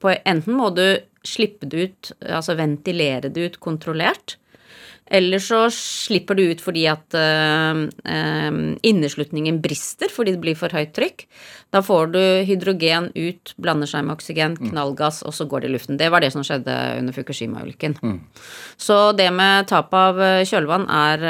[0.02, 0.86] på Enten må du
[1.28, 4.40] slippe det ut, altså ventilere det ut kontrollert,
[5.12, 7.82] eller så slipper du ut fordi at uh,
[8.88, 11.26] inneslutningen brister fordi det blir for høyt trykk.
[11.72, 14.72] Da får du hydrogen ut, blander seg med oksygen, mm.
[14.72, 16.00] knallgass, og så går det i luften.
[16.00, 17.96] Det var det som skjedde under Fukushima-ulykken.
[18.04, 18.18] Mm.
[18.80, 21.24] Så det med tap av kjølvann er,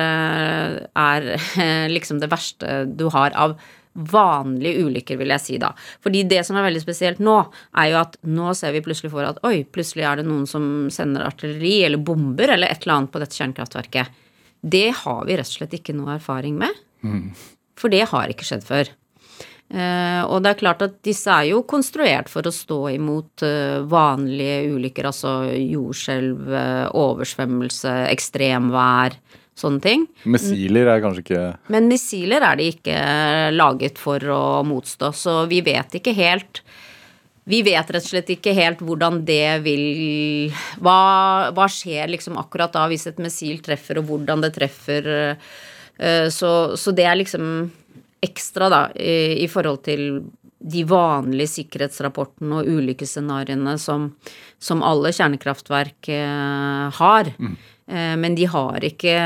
[0.97, 1.29] er
[1.95, 3.57] liksom det verste du har av
[3.93, 5.71] vanlige ulykker, vil jeg si da.
[6.03, 7.37] Fordi det som er veldig spesielt nå,
[7.77, 10.65] er jo at nå ser vi plutselig for at oi, plutselig er det noen som
[10.93, 14.23] sender artilleri eller bomber eller et eller annet på dette kjernekraftverket.
[14.61, 16.81] Det har vi rett og slett ikke noe erfaring med.
[17.03, 17.31] Mm.
[17.79, 18.91] For det har ikke skjedd før.
[19.71, 23.79] Uh, og det er klart at disse er jo konstruert for å stå imot uh,
[23.87, 29.15] vanlige ulykker, altså jordskjelv, uh, oversvømmelse, ekstremvær,
[29.57, 30.05] sånne ting.
[30.31, 32.95] Missiler er kanskje ikke Men missiler er de ikke
[33.55, 36.63] laget for å motstå, så vi vet ikke helt
[37.49, 42.71] vi vet rett og slett ikke helt hvordan det vil Hva, hva skjer liksom akkurat
[42.75, 45.09] da hvis et missil treffer, og hvordan det treffer.
[46.31, 47.43] Så, så det er liksom
[48.21, 50.05] ekstra, da, i, i forhold til
[50.61, 54.11] de vanlige sikkerhetsrapportene og ulykkesscenarioene som,
[54.61, 57.31] som alle kjernekraftverk eh, har.
[57.41, 57.55] Mm.
[57.91, 59.17] Eh, men de har, ikke,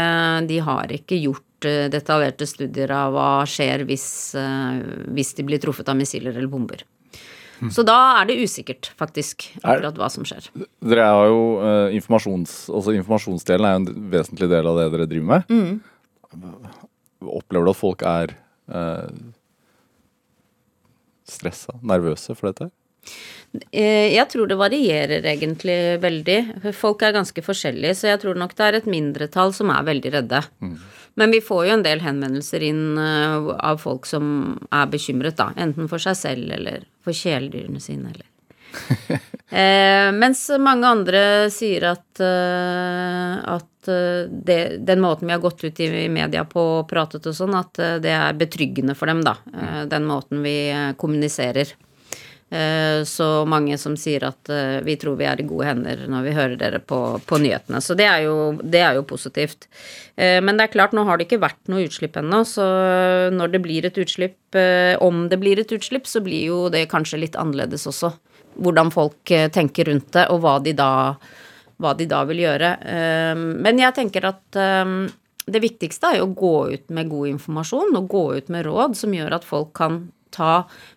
[0.49, 4.07] de har ikke gjort eh, detaljerte studier av hva skjer hvis,
[4.39, 4.81] eh,
[5.13, 6.81] hvis de blir truffet av missiler eller bomber.
[7.61, 7.69] Mm.
[7.71, 10.49] Så da er det usikkert, faktisk, akkurat hva som skjer.
[10.83, 12.55] Dere har jo uh, informasjons...
[12.67, 15.53] Altså informasjonsdelen er jo en vesentlig del av det dere driver med.
[15.53, 16.73] Mm.
[17.23, 18.35] Opplever du at folk er
[18.67, 19.07] eh,
[21.31, 22.67] stressa, nervøse for dette?
[23.71, 26.39] Eh, jeg tror det varierer egentlig veldig.
[26.75, 30.13] Folk er ganske forskjellige, så jeg tror nok det er et mindretall som er veldig
[30.19, 30.43] redde.
[30.63, 30.77] Mm.
[31.15, 35.51] Men vi får jo en del henvendelser inn eh, av folk som er bekymret, da.
[35.55, 38.31] Enten for seg selv eller for kjæledyrene sine, eller
[39.55, 41.19] eh, mens mange andre
[41.53, 46.89] sier at, uh, at det, den måten vi har gått ut i, media på og
[46.89, 49.37] pratet og sånn, at det er betryggende for dem, da.
[49.87, 50.57] den måten vi
[50.99, 51.71] kommuniserer.
[52.45, 54.49] Så mange som sier at
[54.85, 57.81] vi tror vi er i gode hender når vi hører dere på, på nyhetene.
[57.81, 59.65] Så det er, jo, det er, jo, positivt.
[60.15, 62.67] Men det er klart, nå har det ikke vært noe utslipp ennå, så
[63.33, 64.59] når det blir et utslipp,
[65.03, 68.13] om det blir et utslipp, så blir jo det kanskje litt annerledes også
[68.55, 70.89] hvordan folk eh, tenker rundt det, og hva de da,
[71.81, 72.71] hva de da vil gjøre.
[73.35, 74.59] Men jeg tenker at
[75.45, 78.95] det viktigste er jo å gå ut med god informasjon og gå ut med råd
[78.97, 80.51] som gjør at folk kan ta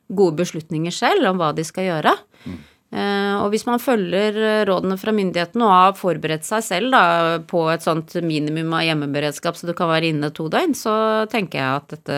[0.09, 2.17] gode beslutninger selv om hva de skal gjøre.
[2.49, 2.59] Mm.
[2.89, 7.03] Og hvis man følger rådene fra myndighetene og har forberedt seg selv da,
[7.45, 10.95] på et sånt minimum av hjemmeberedskap så du kan være inne to døgn, så
[11.29, 12.17] tenker jeg at dette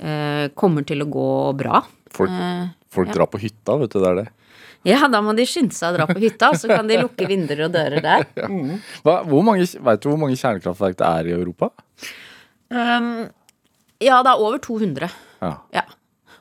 [0.00, 1.28] eh, kommer til å gå
[1.60, 1.82] bra.
[2.16, 3.18] Folk, eh, folk ja.
[3.18, 4.00] drar på hytta, vet du.
[4.00, 4.26] Det er det.
[4.86, 7.64] Ja, da må de skynde seg å dra på hytta, så kan de lukke vinduer
[7.66, 8.26] og dører der.
[8.38, 8.48] Ja.
[9.02, 11.72] Hva, mange, vet du hvor mange kjernekraftverk det er i Europa?
[12.70, 13.26] Um,
[14.02, 15.08] ja, det er over 200.
[15.42, 15.52] Ja.
[15.74, 15.84] ja.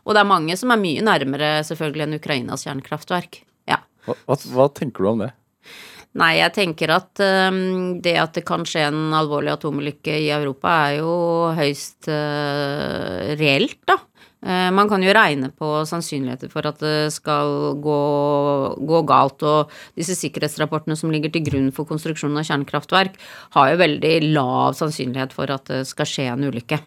[0.06, 3.42] Og det er mange som er mye nærmere selvfølgelig enn Ukrainas kjernekraftverk.
[3.70, 3.82] Ja.
[4.06, 5.34] Hva, hva, hva tenker du om det?
[6.16, 7.20] Nei, jeg tenker at
[7.52, 11.16] um, det at det kan skje en alvorlig atomulykke i Europa, er jo
[11.58, 13.98] høyst uh, reelt, da.
[14.46, 18.00] Uh, man kan jo regne på sannsynligheter for at det skal gå,
[18.80, 23.20] gå, galt, og disse sikkerhetsrapportene som ligger til grunn for konstruksjonen av kjernekraftverk,
[23.58, 26.80] har jo veldig lav sannsynlighet for at det skal skje en ulykke.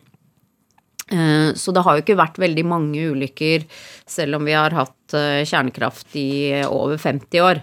[1.10, 3.66] Eh, så det har jo ikke vært veldig mange ulykker,
[4.08, 6.30] selv om vi har hatt eh, kjernekraft i
[6.66, 7.62] over 50 år.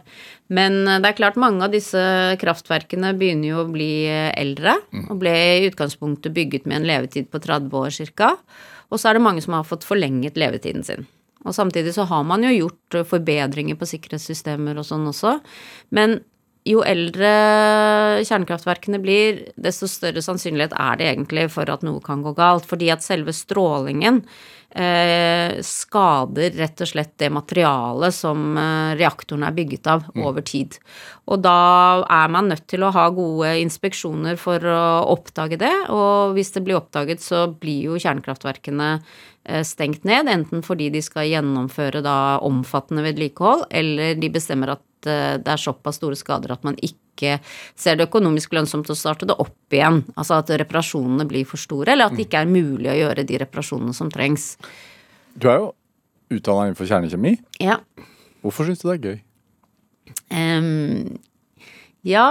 [0.54, 2.00] Men det er klart mange av disse
[2.42, 5.08] kraftverkene begynner jo å bli eldre, mm.
[5.10, 8.36] og ble i utgangspunktet bygget med en levetid på 30 år ca.
[8.94, 11.08] Og så er det mange som har fått forlenget levetiden sin.
[11.46, 15.38] Og samtidig så har man jo gjort eh, forbedringer på sikkerhetssystemer og sånn også.
[15.96, 16.20] Men
[16.66, 17.30] jo eldre
[18.26, 22.66] kjernekraftverkene blir, desto større sannsynlighet er det egentlig for at noe kan gå galt.
[22.66, 24.24] Fordi at selve strålingen
[24.74, 30.24] eh, skader rett og slett det materialet som eh, reaktoren er bygget av, mm.
[30.26, 30.80] over tid.
[31.30, 31.60] Og da
[32.10, 34.82] er man nødt til å ha gode inspeksjoner for å
[35.14, 35.74] oppdage det.
[35.94, 38.96] Og hvis det blir oppdaget, så blir jo kjernekraftverkene
[39.68, 40.30] stengt ned.
[40.32, 45.62] Enten fordi de skal gjennomføre da omfattende vedlikehold, eller de bestemmer at Eh, det er
[45.62, 47.38] såpass store skader at man ikke
[47.78, 50.02] ser det økonomisk lønnsomt å starte det opp igjen.
[50.16, 53.40] Altså at reparasjonene blir for store, eller at det ikke er mulig å gjøre de
[53.46, 54.56] reparasjonene som trengs.
[55.36, 55.72] Du er jo
[56.36, 57.38] utdanna innenfor kjernekjemi.
[57.64, 57.80] Ja.
[58.44, 59.22] Hvorfor syns du det er gøy?
[60.30, 61.16] Um,
[62.06, 62.28] ja,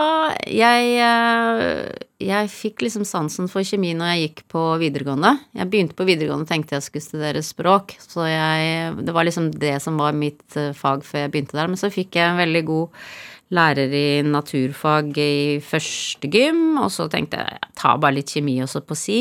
[0.46, 5.34] jeg, eh, jeg fikk liksom sansen for kjemi når jeg gikk på videregående.
[5.56, 9.50] Jeg begynte på videregående og tenkte jeg skulle studere språk, så jeg, det var liksom
[9.60, 11.70] det som var mitt eh, fag før jeg begynte der.
[11.70, 13.06] Men så fikk jeg en veldig god
[13.54, 18.56] lærer i naturfag i første gym, og så tenkte jeg jeg tar bare litt kjemi
[18.64, 19.20] også på si.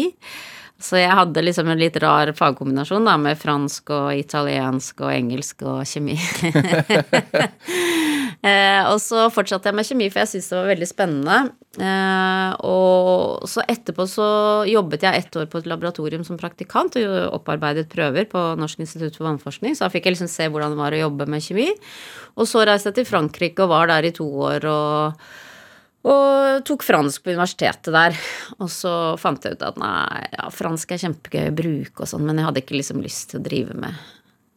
[0.83, 5.63] Så jeg hadde liksom en litt rar fagkombinasjon da, med fransk og italiensk og engelsk
[5.69, 6.17] og kjemi.
[8.43, 11.37] Eh, og så fortsatte jeg med kjemi, for jeg syntes det var veldig spennende.
[11.79, 14.25] Eh, og så etterpå så
[14.67, 19.15] jobbet jeg ett år på et laboratorium som praktikant og opparbeidet prøver på Norsk institutt
[19.15, 21.69] for vannforskning, så da fikk jeg liksom se hvordan det var å jobbe med kjemi.
[22.35, 25.25] Og så reiste jeg til Frankrike og var der i to år og
[26.03, 28.17] Og tok fransk på universitetet der.
[28.59, 32.25] Og så fant jeg ut at nei, ja, fransk er kjempegøy å bruke og sånn,
[32.27, 33.95] men jeg hadde ikke liksom lyst til å drive med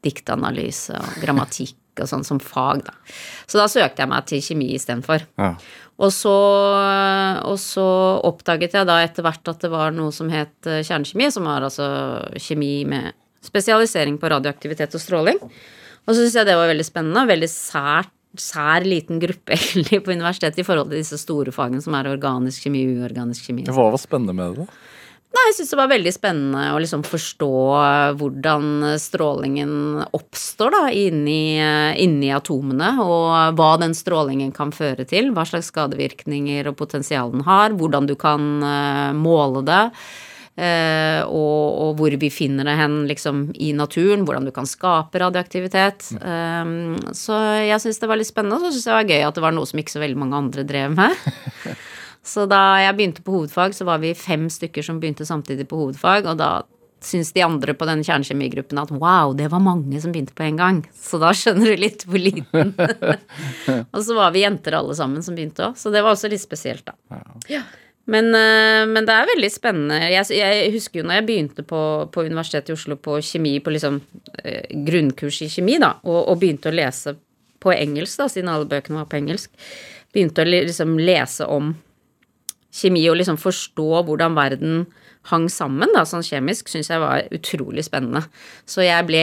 [0.03, 2.95] diktanalyse og grammatikk og sånn som fag, da.
[3.47, 5.27] Så da søkte jeg meg til kjemi istedenfor.
[5.41, 5.55] Ja.
[5.97, 6.35] Og så,
[7.49, 7.87] og så
[8.29, 11.65] oppdaget jeg da etter hvert at det var noe som het eh, kjernekjemi, som var
[11.65, 11.87] altså
[12.37, 15.41] kjemi med spesialisering på radioaktivitet og stråling.
[15.41, 17.25] Og så syntes jeg det var veldig spennende.
[17.31, 21.97] Veldig sært, sær liten gruppe egentlig på universitetet i forhold til disse store fagene som
[21.97, 23.65] er organisk kjemi, uorganisk kjemi.
[23.71, 24.67] Hva var spennende med det?
[24.67, 24.96] da?
[25.35, 27.49] Nei, jeg syns det var veldig spennende å liksom forstå
[28.21, 28.69] hvordan
[29.01, 29.73] strålingen
[30.17, 31.59] oppstår da, inni,
[32.01, 35.33] inni atomene, og hva den strålingen kan føre til.
[35.37, 37.75] Hva slags skadevirkninger og potensial den har.
[37.77, 39.83] Hvordan du kan uh, måle det.
[40.57, 44.23] Og, og, hvor vi finner det hen liksom, i naturen.
[44.25, 46.07] Hvordan du kan skape radioaktivitet.
[46.17, 47.37] Um, så
[47.67, 49.45] jeg syns det var litt spennende, og så syns jeg det var gøy at det
[49.45, 51.29] var noe som ikke så veldig mange andre drev med.
[52.27, 55.79] Så da jeg begynte på hovedfag, så var vi fem stykker som begynte samtidig på
[55.79, 56.51] hovedfag, og da
[57.07, 60.59] syns de andre på den kjernekjemigruppen at wow, det var mange som begynte på en
[60.59, 60.83] gang.
[60.97, 62.73] Så da skjønner du litt hvor liten.
[63.95, 66.43] og så var vi jenter alle sammen som begynte òg, så det var også litt
[66.43, 66.97] spesielt, da.
[67.53, 67.63] Ja.
[68.07, 69.97] Men, eh, men, det er veldig spennende.
[70.13, 71.81] Jeg, jeg, husker jo når jeg begynte på,
[72.15, 73.99] på, Universitetet i Oslo på kjemi, på liksom
[74.45, 77.17] eh, grunnkurs i kjemi, da, og, og, begynte å lese
[77.63, 79.51] på engelsk, da, siden alle bøkene var på engelsk,
[80.15, 81.75] begynte å liksom lese om
[82.77, 84.87] kjemi og liksom forstå hvordan verden
[85.31, 88.23] hang sammen, da, sånn kjemisk, syns jeg var utrolig spennende.
[88.69, 89.23] Så jeg ble,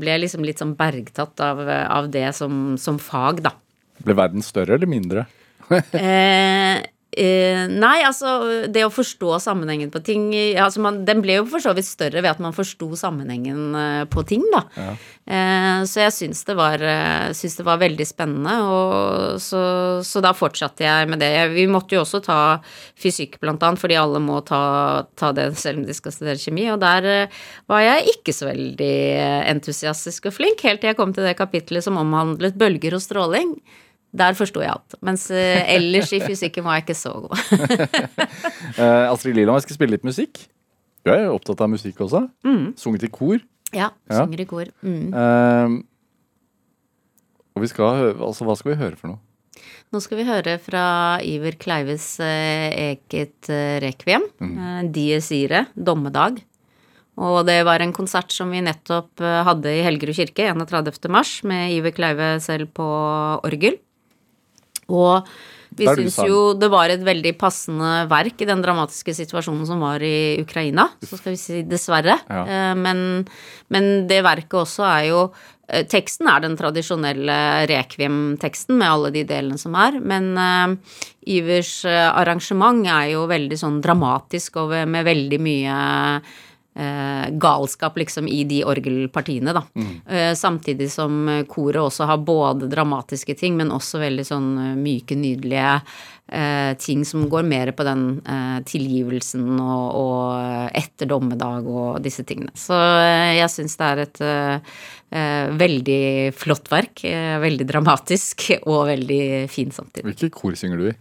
[0.00, 3.54] ble liksom litt sånn bergtatt av, av det som, som, fag, da.
[4.02, 5.24] Ble verden større eller mindre?
[5.72, 11.42] eh, Uh, nei, altså det å forstå sammenhengen på ting altså man, Den ble jo
[11.52, 14.62] for så vidt større ved at man forsto sammenhengen uh, på ting, da.
[14.80, 14.94] Ja.
[15.28, 16.80] Uh, så jeg syns det, var,
[17.36, 19.60] syns det var veldig spennende, og så,
[20.08, 21.30] så, da fortsatte jeg med det.
[21.52, 22.38] Vi måtte jo også ta
[22.96, 24.62] fysikk, blant annet, fordi alle må ta,
[25.12, 27.28] ta det selv om de skal studere kjemi, og der
[27.68, 28.96] var jeg ikke så veldig
[29.52, 33.56] entusiastisk og flink, helt til jeg kom til det kapitlet som omhandlet bølger og stråling.
[34.12, 34.96] Der forsto jeg alt.
[35.04, 37.32] Mens uh, ellers i fysikken var jeg ikke så god.
[38.76, 40.44] uh, Astrid Liland, jeg skal spille litt musikk.
[41.02, 42.26] Du er jo opptatt av musikk også.
[42.44, 42.74] Mm.
[42.78, 43.40] Sunget i kor.
[43.72, 44.18] Ja, ja.
[44.20, 44.68] synger i kor.
[44.84, 45.06] Mm.
[45.16, 45.80] Uh,
[47.56, 49.20] og vi skal altså hva skal vi høre for noe?
[49.92, 50.84] Nå skal vi høre fra
[51.24, 53.48] Iver Kleives eget
[53.84, 54.24] Rekviem.
[54.40, 54.88] Mm.
[54.92, 56.40] Dies ire, dommedag.
[57.20, 60.96] Og det var en konsert som vi nettopp hadde i Helgerud kirke 31.
[61.12, 62.88] mars, med Iver Kleive selv på
[63.44, 63.76] orgel.
[64.90, 65.28] Og
[65.76, 70.02] vi syns jo det var et veldig passende verk i den dramatiske situasjonen som var
[70.04, 70.88] i Ukraina.
[71.04, 72.18] Så skal vi si dessverre.
[72.28, 72.42] Ja.
[72.44, 73.24] Eh, men,
[73.72, 75.22] men, det verket også er jo
[75.68, 77.38] eh, Teksten er den tradisjonelle
[77.70, 79.98] rekviem-teksten med alle de delene som er.
[80.02, 80.76] Men uh,
[81.32, 85.76] Ivers arrangement er jo veldig sånn dramatisk og med veldig mye
[86.74, 89.62] galskap liksom i de orgelpartiene, da.
[89.76, 89.92] Mm.
[90.08, 95.16] Eh, samtidig som koret også har både dramatiske ting, men også veldig sånn eh, myke,
[95.18, 95.74] nydelige
[96.32, 102.24] eh, ting som går mer på den eh, tilgivelsen og, og, etter dommedag og disse
[102.28, 102.54] tingene.
[102.56, 104.26] Så eh, jeg syns det er et
[105.12, 107.02] veldig flott verk.
[107.42, 110.06] veldig dramatisk og veldig fin samtidig.
[110.06, 110.94] Hvilket kor synger du i?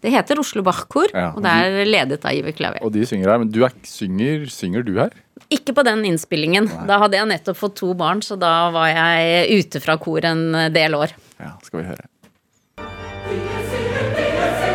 [0.00, 2.80] Det heter Oslo Bach-kor, ja, og det er ledet av Iver Klavier.
[2.86, 5.12] Og de synger her, Men du er, synger, synger du her?
[5.52, 6.70] Ikke på den innspillingen.
[6.72, 6.86] Nei.
[6.88, 10.72] Da hadde jeg nettopp fått to barn, så da var jeg ute fra kor en
[10.72, 11.12] del år.
[11.40, 12.08] Ja, skal vi høre.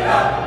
[0.06, 0.45] Ja, du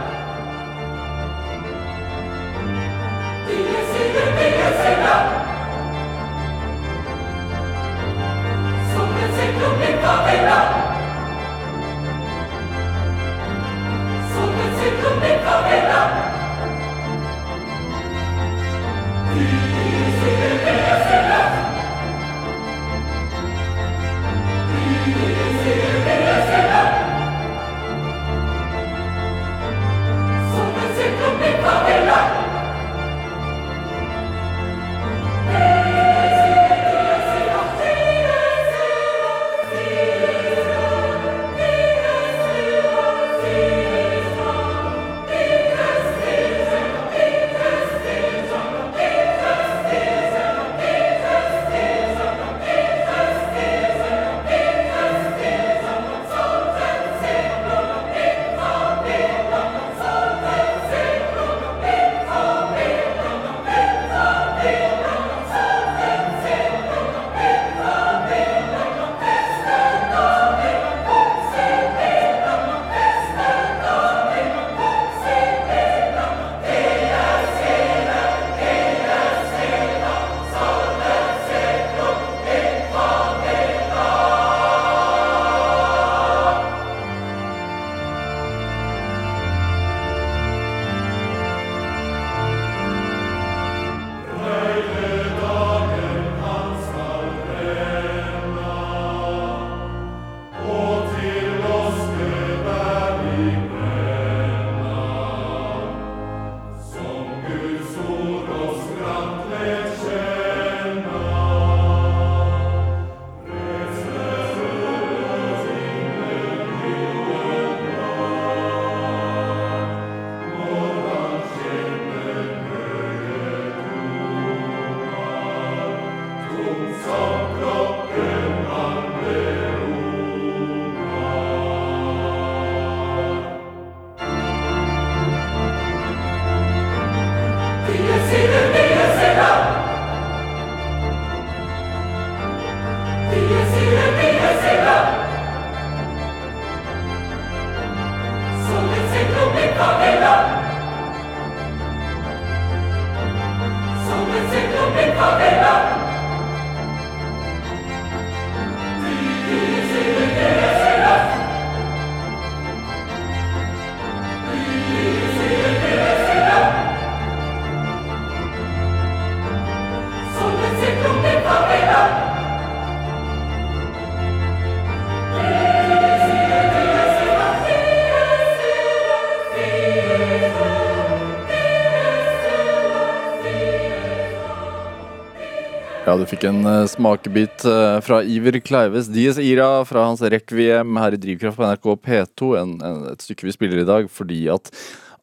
[186.29, 191.19] fikk en uh, smakebit uh, fra Iver Kleives Dies Ira fra hans Rekviem her i
[191.21, 192.49] Drivkraft på NRK P2.
[192.59, 194.69] En, en, et stykke vi spiller i dag fordi at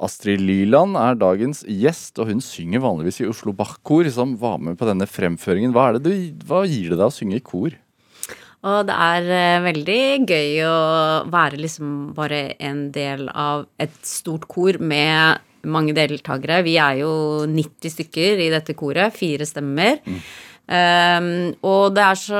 [0.03, 4.77] Astrid Lyland er dagens gjest, og hun synger vanligvis i Oslo Bach-kor, som var med
[4.77, 5.73] på denne fremføringen.
[5.73, 6.11] Hva, du,
[6.49, 7.79] hva gir det deg å synge i kor?
[8.67, 10.79] Og det er uh, veldig gøy å
[11.31, 16.65] være liksom bare en del av et stort kor med mange deltakere.
[16.67, 17.13] Vi er jo
[17.51, 20.03] 90 stykker i dette koret, fire stemmer.
[20.07, 20.21] Mm.
[20.67, 22.39] Um, og det er så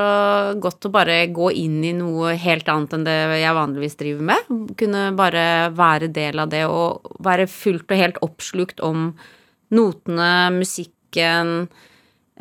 [0.59, 4.49] godt å bare gå inn i noe helt annet enn det jeg vanligvis driver med.
[4.79, 5.43] Kunne bare
[5.75, 9.13] være del av det og være fullt og helt oppslukt om
[9.71, 11.53] notene, musikken,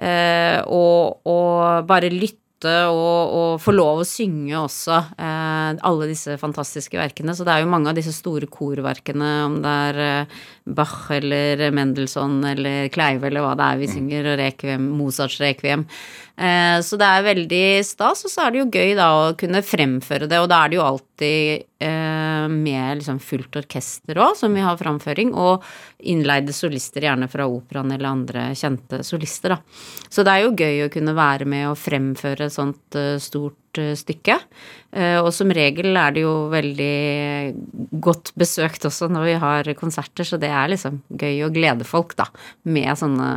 [0.03, 6.39] uh, og, og bare lytte og, og, få lov å synge også eh, alle disse
[6.41, 7.35] fantastiske verkene.
[7.37, 10.39] Så det er jo mange av disse store korverkene, om det er eh,
[10.77, 13.95] Bach eller Mendelssohn eller Kleive eller hva det er vi mm.
[13.99, 15.85] synger, og Requiem, Mozarts Requiem.
[16.37, 19.63] Eh, så det er veldig stas, og så er det jo gøy da å kunne
[19.65, 24.53] fremføre det, og da er det jo alltid eh, med liksom fullt orkester òg, som
[24.53, 25.65] vi har framføring, og
[26.05, 29.87] innleide solister, gjerne fra operaen eller andre kjente solister, da.
[30.13, 33.63] Så det er jo gøy å kunne være med og fremføre et sånt eh, stort
[33.77, 34.39] stykke.
[35.21, 40.39] Og som regel er det jo veldig godt besøkt også når vi har konserter, så
[40.41, 42.25] det er liksom gøy å glede folk, da,
[42.65, 43.29] med sånne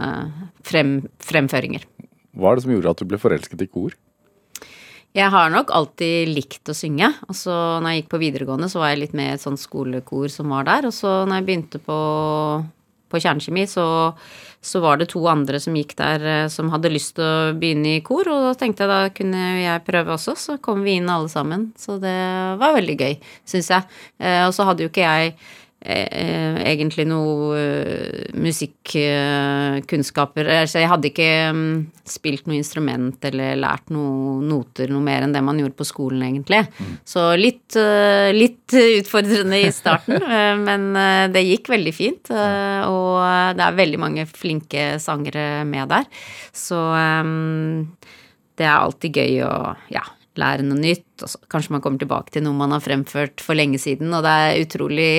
[0.64, 1.84] frem, fremføringer.
[2.38, 3.96] Hva er det som gjorde at du ble forelsket i kor?
[5.18, 7.10] Jeg har nok alltid likt å synge.
[7.28, 10.30] Og så når jeg gikk på videregående, så var jeg litt med et sånt skolekor
[10.30, 10.90] som var der.
[10.90, 11.98] Og så når jeg begynte på,
[13.10, 13.86] på kjernekjemi, så,
[14.62, 17.96] så, var det to andre som gikk der eh, som hadde lyst til å begynne
[17.98, 18.30] i kor.
[18.30, 21.72] Og da tenkte jeg da kunne jeg prøve også, så kom vi inn alle sammen.
[21.80, 22.20] Så det
[22.62, 23.18] var veldig gøy,
[23.50, 23.90] syns jeg.
[24.22, 25.34] Eh, og så hadde jo ikke jeg
[25.80, 34.44] egentlig noe uh, musikkunnskaper Altså, jeg hadde ikke um, spilt noe instrument eller lært noe
[34.44, 36.62] noter noe mer enn det man gjorde på skolen, egentlig.
[36.68, 36.94] Mm.
[37.08, 37.78] Så litt,
[38.36, 38.68] litt,
[39.00, 40.20] utfordrende i starten,
[40.68, 40.82] men
[41.32, 42.32] det gikk veldig fint.
[42.34, 46.06] og det er veldig mange flinke sangere med der.
[46.52, 46.76] Så
[48.60, 49.54] det er alltid gøy å
[49.94, 50.04] ja,
[50.40, 51.08] lære noe nytt.
[51.24, 54.12] Og så kanskje man kommer tilbake til noe man har fremført for lenge siden.
[54.16, 55.10] Og det er utrolig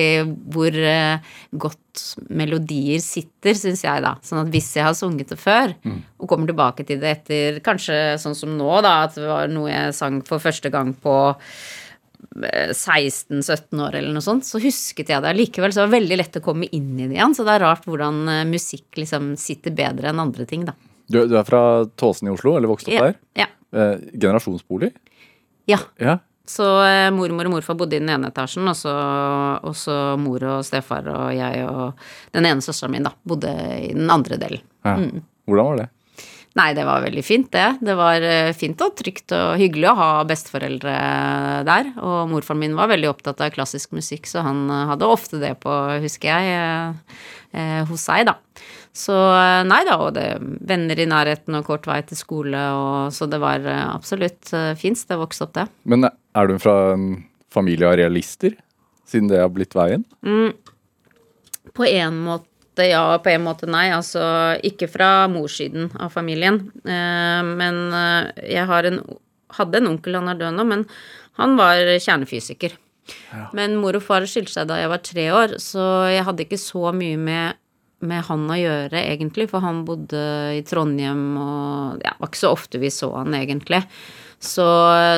[0.53, 4.15] hvor uh, godt melodier sitter, syns jeg, da.
[4.25, 5.99] Sånn at hvis jeg har sunget det før, mm.
[6.21, 9.71] og kommer tilbake til det etter kanskje sånn som nå, da, at det var noe
[9.71, 11.15] jeg sang for første gang på
[12.31, 15.73] 16-17 eh, år eller noe sånt, så husket jeg det allikevel.
[15.73, 17.35] Så det var veldig lett å komme inn i det igjen.
[17.35, 20.77] Så det er rart hvordan eh, musikk liksom sitter bedre enn andre ting, da.
[21.11, 23.17] Du, du er fra Tåsen i Oslo, eller vokste opp ja, der?
[23.43, 23.49] Ja.
[23.71, 24.91] Eh, generasjonsbolig?
[25.69, 25.79] Ja.
[26.01, 26.17] ja.
[26.47, 28.91] Så eh, mormor og morfar bodde i den ene etasjen, og så,
[29.63, 32.03] og så mor og stefar og jeg og
[32.35, 34.63] den ene søsteren min da, bodde i den andre delen.
[34.83, 34.97] Ja.
[34.99, 35.25] Mm.
[35.47, 35.89] Hvordan var det?
[36.59, 37.67] Nei, det var veldig fint, det.
[37.79, 40.95] Det var eh, fint og trygt og hyggelig å ha besteforeldre
[41.67, 41.93] der.
[42.03, 45.53] Og morfaren min var veldig opptatt av klassisk musikk, så han eh, hadde ofte det
[45.63, 45.71] på,
[46.03, 46.97] husker jeg,
[47.55, 48.35] eh, hos seg, da.
[48.91, 50.25] Så eh, nei da, og det
[50.67, 54.81] venner i nærheten og kort vei til skole, og, så det var eh, absolutt fint
[54.81, 55.67] fint det vokste opp, det.
[55.87, 58.57] Men er du fra en familie av realister,
[59.07, 60.03] siden det har blitt veien?
[60.27, 60.51] Mm,
[61.77, 63.89] på en måte ja, på en måte nei.
[63.93, 64.21] Altså
[64.65, 66.61] ikke fra morssiden av familien.
[66.87, 67.81] Men
[68.39, 69.01] jeg en,
[69.57, 70.85] hadde en onkel, han er død nå, men
[71.37, 72.77] han var kjernefysiker.
[73.31, 73.49] Ja.
[73.57, 76.61] Men mor og far skilte seg da jeg var tre år, så jeg hadde ikke
[76.61, 77.60] så mye med
[78.07, 80.21] med han å gjøre, egentlig, for han bodde
[80.57, 83.83] i Trondheim, og ja, var ikke så ofte vi så han, egentlig.
[84.41, 84.65] Så,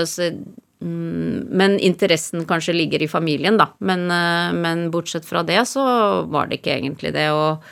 [0.10, 3.70] så mm, Men interessen kanskje ligger i familien, da.
[3.80, 5.86] Men, eh, men, bortsett fra det, så
[6.30, 7.30] var det ikke egentlig det.
[7.32, 7.64] Og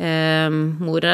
[0.00, 1.08] eh, mor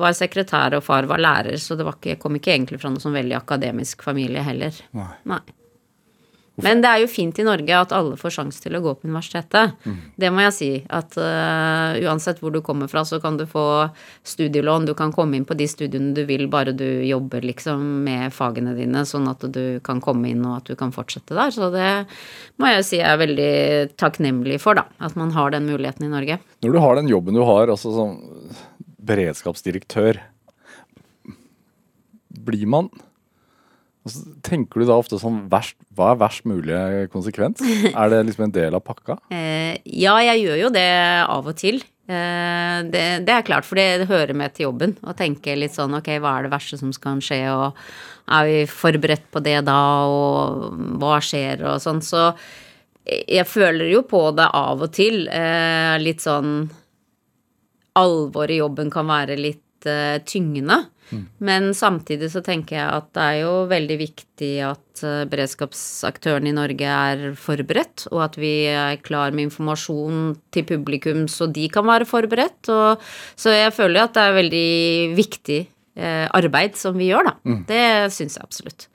[0.00, 3.18] var sekretær, og far var lærer, så det ikke, kom ikke egentlig fra noen sånn
[3.18, 4.84] veldig akademisk familie heller.
[4.96, 5.12] Nei.
[5.34, 5.44] Nei.
[6.64, 9.08] Men det er jo fint i Norge at alle får sjanse til å gå på
[9.08, 9.74] universitetet.
[9.84, 9.96] Mm.
[10.16, 10.68] Det må jeg si.
[10.88, 13.64] At uh, uansett hvor du kommer fra, så kan du få
[14.26, 14.88] studielån.
[14.88, 18.72] Du kan komme inn på de studiene du vil, bare du jobber liksom med fagene
[18.78, 21.52] dine, sånn at du kan komme inn og at du kan fortsette der.
[21.52, 21.90] Så det
[22.56, 23.52] må jeg si jeg er veldig
[24.00, 24.86] takknemlig for, da.
[25.04, 26.40] At man har den muligheten i Norge.
[26.64, 28.16] Når du har den jobben du har, altså som
[29.06, 30.18] beredskapsdirektør,
[32.46, 32.88] blir man
[34.06, 36.78] og så tenker du da ofte sånn verst, Hva er verst mulig
[37.10, 37.62] konsekvens?
[37.90, 39.18] Er det liksom en del av pakka?
[39.34, 40.90] Eh, ja, jeg gjør jo det
[41.26, 41.80] av og til.
[42.06, 44.94] Eh, det, det, er klart, for det hører med til jobben.
[45.02, 47.74] Å tenke litt sånn ok, hva er det verste som skal skje, og
[48.36, 52.02] er vi forberedt på det da, og hva skjer, og sånn.
[52.04, 52.30] Så
[53.06, 55.26] jeg føler jo på det av og til.
[55.26, 56.58] Eh, litt sånn
[57.96, 60.18] Alvoret i jobben kan være litt uh,
[61.38, 66.56] Men samtidig så tenker jeg at det er jo veldig viktig at eh, beredskapsaktørene i
[66.56, 71.86] Norge er forberedt, og at vi er klar med informasjon til publikum så de kan
[71.86, 72.72] være forberedt.
[72.74, 73.06] Og,
[73.38, 74.68] så jeg føler at det er veldig
[75.18, 77.36] viktig eh, arbeid som vi gjør, da.
[77.70, 77.86] Det
[78.16, 78.88] syns jeg absolutt.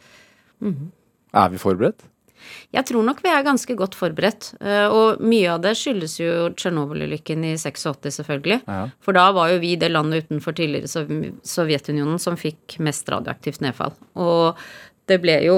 [1.32, 2.11] Er vi forberedt?
[2.74, 4.54] Jeg tror nok vi er ganske godt forberedt.
[4.62, 8.62] eh, Og mye av det skyldes jo Tsjernobyl-ulykken i 86, selvfølgelig.
[8.68, 8.90] Ja.
[9.02, 10.88] For da var jo vi det landet utenfor tidligere
[11.44, 13.94] Sovjetunionen som fikk mest radioaktivt nedfall.
[14.16, 14.56] Og
[15.08, 15.58] det ble jo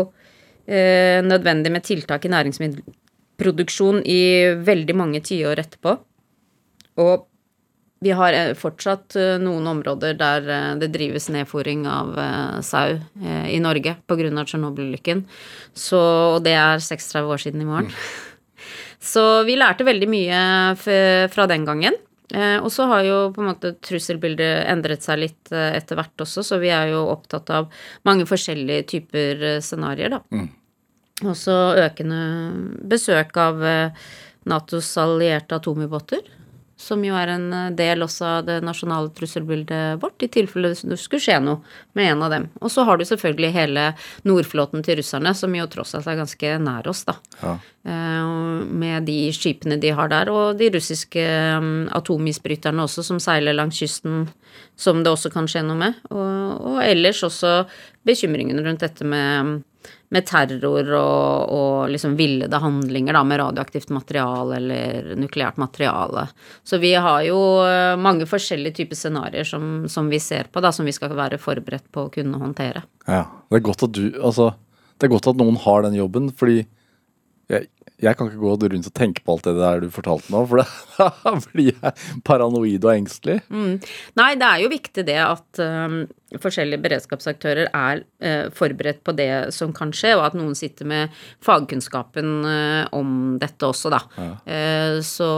[0.68, 4.22] eh, nødvendig med tiltak i næringsmiddelproduksjon i
[4.64, 5.98] veldig mange tiår etterpå.
[7.04, 7.26] Og
[8.04, 12.14] vi har eh, fortsatt eh, noen områder der eh, det drives nedfòring av
[12.66, 14.30] sau i Norge pga.
[14.43, 15.24] Tsjernobyl-ulykken.
[15.74, 15.99] Så
[16.36, 17.91] Og det er 36 år siden i morgen.
[19.14, 20.38] Så vi lærte veldig mye
[20.80, 21.97] fra den gangen.
[22.64, 26.60] Og så har jo på en måte trusselbildet endret seg litt etter hvert også, så
[26.62, 27.68] vi er jo opptatt av
[28.08, 30.45] mange forskjellige typer scenarioer, da.
[31.34, 32.22] Også økende
[32.88, 33.60] besøk av
[34.47, 36.24] Natos allierte atomubåter.
[36.80, 40.97] Som jo er en eh, del også av det nasjonale trusselbildet vårt, i tilfelle det
[40.99, 41.61] skulle skje noe
[41.97, 42.47] med en av dem.
[42.61, 43.86] Og så har du selvfølgelig hele
[44.28, 47.17] nordflåten til russerne, som jo tross alt er ganske nær oss, da.
[47.43, 47.57] Ja.
[47.86, 48.32] Eh,
[48.84, 51.24] Med de skipene de har der, og de russiske
[51.61, 54.28] mm, atomisbryterne også, som seiler langs kysten,
[54.76, 56.01] som det også kan skje noe med.
[56.09, 57.63] Og, og ellers også
[58.07, 59.61] bekymringene rundt dette med,
[60.14, 66.28] med terror og, og liksom villede handlinger da, med radioaktivt materiale eller nukleært materiale.
[66.64, 70.74] Så vi har jo eh, mange forskjellige typer scenarioer som, som vi ser på, da,
[70.76, 72.86] som vi skal være forberedt på å kunne håndtere.
[73.08, 73.26] Ja.
[73.50, 74.54] Det er godt at du Altså,
[74.98, 76.64] det er godt at noen har den jobben, fordi
[77.52, 77.68] jeg,
[78.02, 80.64] jeg kan ikke gå rundt og tenke på alt det der du fortalte nå, for
[80.64, 83.40] da blir jeg paranoid og engstelig.
[84.20, 86.04] Nei, det er jo viktig det at um,
[86.42, 91.14] forskjellige beredskapsaktører er eh, forberedt på det som kan skje, og at noen sitter med
[91.44, 94.02] fagkunnskapen eh, om dette også, da.
[94.46, 95.30] Eh, så,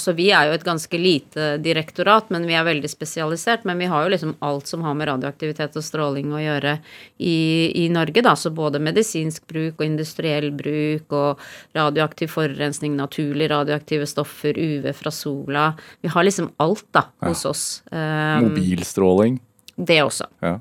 [0.00, 3.66] så vi er jo et ganske lite direktorat, men vi er veldig spesialisert.
[3.68, 6.76] Men vi har jo liksom alt som har med radioaktivitet og stråling å gjøre
[7.18, 7.38] i,
[7.84, 8.36] i Norge, da.
[8.38, 11.42] Så både medisinsk bruk og industriell bruk og
[11.76, 15.70] radioaktiv forurensning, naturlig radioaktive stoffer, UV fra sola.
[16.04, 17.66] Vi har liksom alt, da, hos oss.
[17.90, 19.40] Eh, Mobilstråling.
[19.76, 20.28] Det også.
[20.44, 20.56] Ja.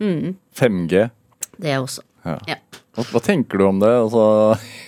[0.58, 1.06] 5G.
[1.62, 2.04] Det også.
[2.24, 2.38] Ja.
[2.48, 2.58] Ja.
[2.94, 3.92] Hva, hva tenker du om det?
[3.92, 4.26] Altså,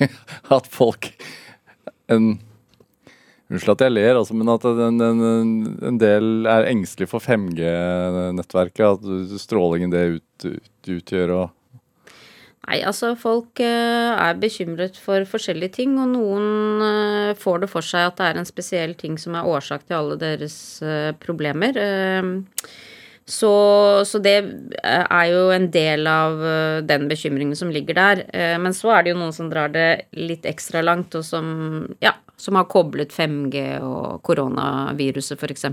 [0.57, 1.11] at folk
[2.11, 2.35] en,
[3.45, 8.97] Unnskyld at jeg ler, altså, men at en, en, en del er engstelig for 5G-nettverket.
[8.97, 11.45] At strålingen det ut, ut, utgjør og
[12.65, 17.85] Nei, altså folk eh, er bekymret for forskjellige ting, og noen eh, får det for
[17.85, 21.77] seg at det er en spesiell ting som er årsak til alle deres eh, problemer.
[21.77, 22.31] Eh,
[23.25, 23.51] så,
[24.05, 24.35] så det
[24.83, 28.21] eh, er jo en del av eh, den bekymringen som ligger der.
[28.29, 31.47] Eh, Men så er det jo noen som drar det litt ekstra langt, og som,
[32.05, 35.65] ja, som har koblet 5G og koronaviruset, f.eks.,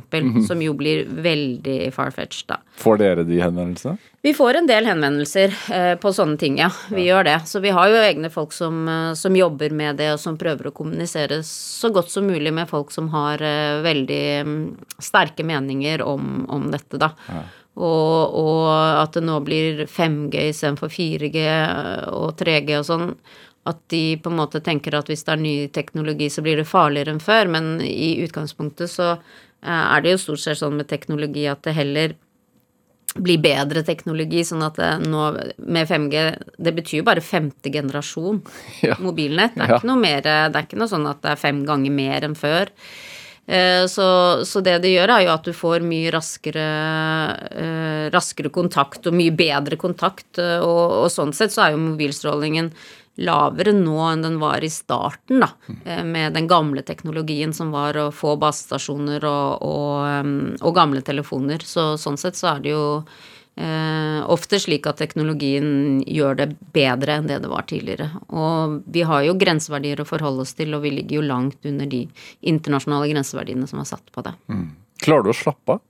[0.46, 2.60] som jo blir veldig far-fetched, da.
[2.78, 3.98] Får dere de henvendelsene?
[4.22, 6.68] Vi får en del henvendelser eh, på sånne ting, ja.
[6.94, 7.38] Vi gjør det.
[7.50, 10.70] Så vi har jo egne folk som, eh, som jobber med det, og som prøver
[10.70, 14.62] å kommunisere så godt som mulig med folk som har eh, veldig mm,
[15.02, 17.10] sterke meninger om, om dette, da.
[17.72, 18.66] Og, og
[19.00, 21.46] at det nå blir 5G istedenfor 4G
[22.12, 23.06] og 3G og sånn.
[23.64, 26.66] At de på en måte tenker at hvis det er ny teknologi, så blir det
[26.66, 27.46] farligere enn før.
[27.48, 31.76] Men i utgangspunktet så eh, er det jo stort sett sånn med teknologi at det
[31.78, 32.16] heller
[33.12, 35.22] blir bedre teknologi, sånn at nå
[35.68, 36.20] med 5G
[36.64, 38.38] Det betyr jo bare femte generasjon
[38.88, 38.96] Ja.
[39.04, 39.54] mobilnett.
[39.54, 39.78] Det er, Ja.
[39.78, 42.34] ikke noe mer, det er ikke noe sånn at det er fem ganger mer enn
[42.38, 42.70] før.
[43.46, 44.06] Eh, Så,
[44.48, 46.66] så det det gjør, er jo at du får mye raskere,
[47.52, 50.38] eh, raskere kontakt og mye bedre kontakt.
[50.38, 52.72] eh, Og, og sånn sett så er jo mobilstrålingen
[53.20, 55.50] lavere nå enn den var i starten, da.
[55.84, 60.32] eh, Med den gamle teknologien som var å få basestasjoner og, og,
[60.62, 61.60] og gamle telefoner.
[61.66, 62.84] Så sånn sett så er det jo
[63.60, 68.08] eh, ofte slik at teknologien gjør det bedre enn det det var tidligere.
[68.32, 71.86] Og vi har jo grenseverdier å forholde oss til, og vi ligger jo langt under
[71.86, 72.06] de
[72.40, 74.34] internasjonale grenseverdiene som er satt på det.
[75.02, 75.84] Klarer du å slappe av?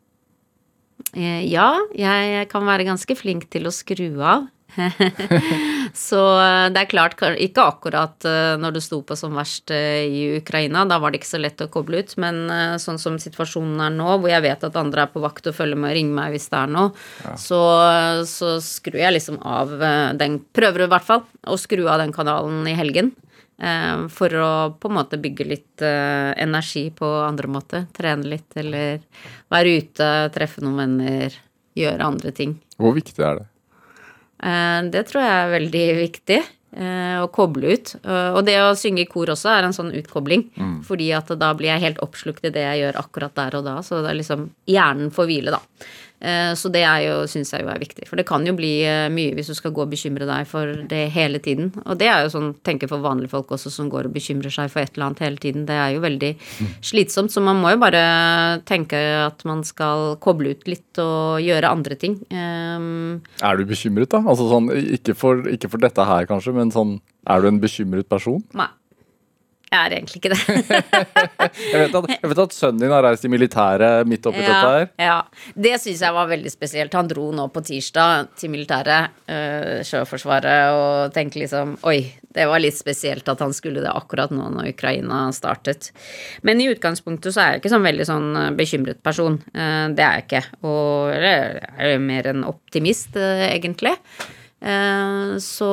[1.18, 4.48] Eh, ja, jeg kan være ganske flink til å skru av.
[5.94, 10.04] Så eh, det er klart, ikke akkurat eh, når det sto på som verst eh,
[10.08, 12.44] i Ukraina, da var det ikke så lett å koble ut, men
[12.80, 15.78] sånn som situasjonen er nå, hvor jeg vet at andre er på vakt og følger
[15.78, 16.92] med og ringer meg hvis det er noe,
[17.40, 17.60] så,
[18.28, 19.74] så skrur jeg liksom av
[20.18, 23.12] den Prøver i hvert fall å skru av den kanalen i helgen.
[24.12, 24.50] For å
[24.80, 27.86] på en måte bygge litt energi på andre måter.
[27.94, 29.00] Trene litt eller
[29.52, 31.38] være ute, treffe noen venner,
[31.78, 32.56] gjøre andre ting.
[32.80, 33.51] Hvor viktig er det?
[34.43, 36.40] Eh, det tror jeg er veldig viktig.
[36.74, 37.95] eh, Å koble ut.
[38.05, 40.51] Eh, Og det å synge i kor også er en sånn utkobling.
[40.82, 43.76] Fordi at da blir jeg helt oppslukt i det jeg gjør akkurat der og da.
[43.82, 45.61] Så det er liksom hjernen får hvile, da.
[46.22, 46.84] Eh, Så det
[47.28, 48.06] syns jeg jo er viktig.
[48.08, 50.70] For det kan jo bli eh, mye hvis du skal gå og bekymre deg for
[50.88, 51.72] det hele tiden.
[51.84, 54.70] Og det er jo sånn, tenker for vanlige folk også, som går og bekymrer seg
[54.70, 55.66] for et eller annet hele tiden.
[55.66, 56.32] Det er jo veldig
[56.82, 57.32] slitsomt.
[57.34, 58.04] Så man må jo bare
[58.68, 62.18] tenke at man skal koble ut litt og gjøre andre ting.
[62.30, 64.22] Um, Er du bekymret, da?
[64.22, 68.08] Altså sånn, ikke for, ikke for dette her, kanskje, men sånn Er du en bekymret
[68.10, 68.42] person?
[68.54, 68.68] nei.
[69.72, 70.40] Jeg er egentlig ikke det.
[71.72, 74.58] Jeg vet at, jeg vet at sønnen din har reist i militæret midt oppi dette
[74.60, 74.88] her.
[75.00, 75.14] ja.
[75.56, 76.92] Det syns jeg var veldig spesielt.
[76.96, 82.02] Han dro nå på tirsdag til militæret, øh, Sjøforsvaret, og tenkte liksom Oi,
[82.32, 85.90] det var litt spesielt at han skulle det akkurat nå når Ukraina startet.
[86.46, 89.40] Men i utgangspunktet så er jeg ikke sånn veldig sånn øh, bekymret person.
[89.56, 90.44] Eh, Det er jeg ikke.
[90.68, 93.96] Og jeg er jo mer en optimist, øh, egentlig.
[95.42, 95.68] Så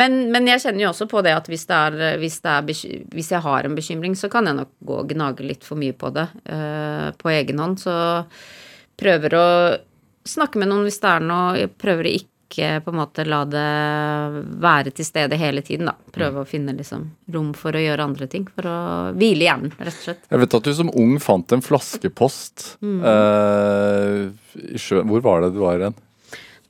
[0.00, 2.96] men, men jeg kjenner jo også på det at hvis, det er, hvis, det er,
[3.12, 5.96] hvis jeg har en bekymring, så kan jeg nok gå og gnage litt for mye
[5.96, 7.76] på det uh, på egen hånd.
[7.82, 7.94] Så
[9.00, 9.46] prøver å
[10.28, 11.54] snakke med noen hvis det er noe.
[11.60, 13.68] Jeg prøver å ikke på en måte la det
[14.64, 15.94] være til stede hele tiden, da.
[16.16, 17.04] Prøve å finne liksom
[17.36, 18.48] rom for å gjøre andre ting.
[18.56, 18.78] For å
[19.14, 20.24] hvile hjernen, rett og slett.
[20.32, 24.30] Jeg vet at du som ung fant en flaskepost eh,
[24.64, 25.12] i sjøen.
[25.12, 26.00] Hvor var det du var igjen?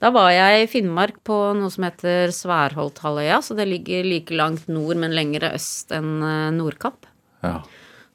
[0.00, 4.68] Da var jeg i Finnmark på noe som heter Sværholthalvøya, så det ligger like langt
[4.72, 7.08] nord, men lengre øst enn eh, Nordkapp.
[7.40, 7.62] Ja.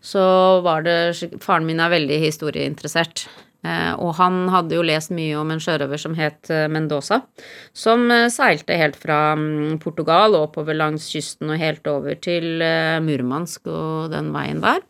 [0.05, 0.21] så
[0.61, 3.27] var det Faren min er veldig historieinteressert.
[3.65, 7.21] Eh, og han hadde jo lest mye om en sjørøver som het eh, Mendoza.
[7.73, 12.65] Som seilte helt fra mm, Portugal oppover langs kysten og helt over til
[13.05, 14.81] Murmansk og den veien der.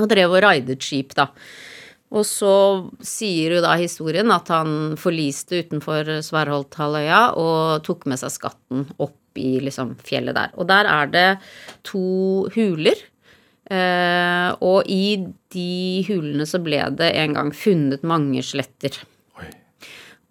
[0.00, 1.30] Og drev og raidet skip, da.
[2.12, 2.54] Og så
[3.04, 9.16] sier jo da historien at han forliste utenfor Sværholthalvøya og tok med seg skatten opp
[9.40, 10.52] i liksom fjellet der.
[10.60, 11.28] Og der er det
[11.88, 13.00] to huler.
[13.72, 15.22] Eh, og i
[15.54, 18.98] de hulene så ble det en gang funnet mange skjeletter.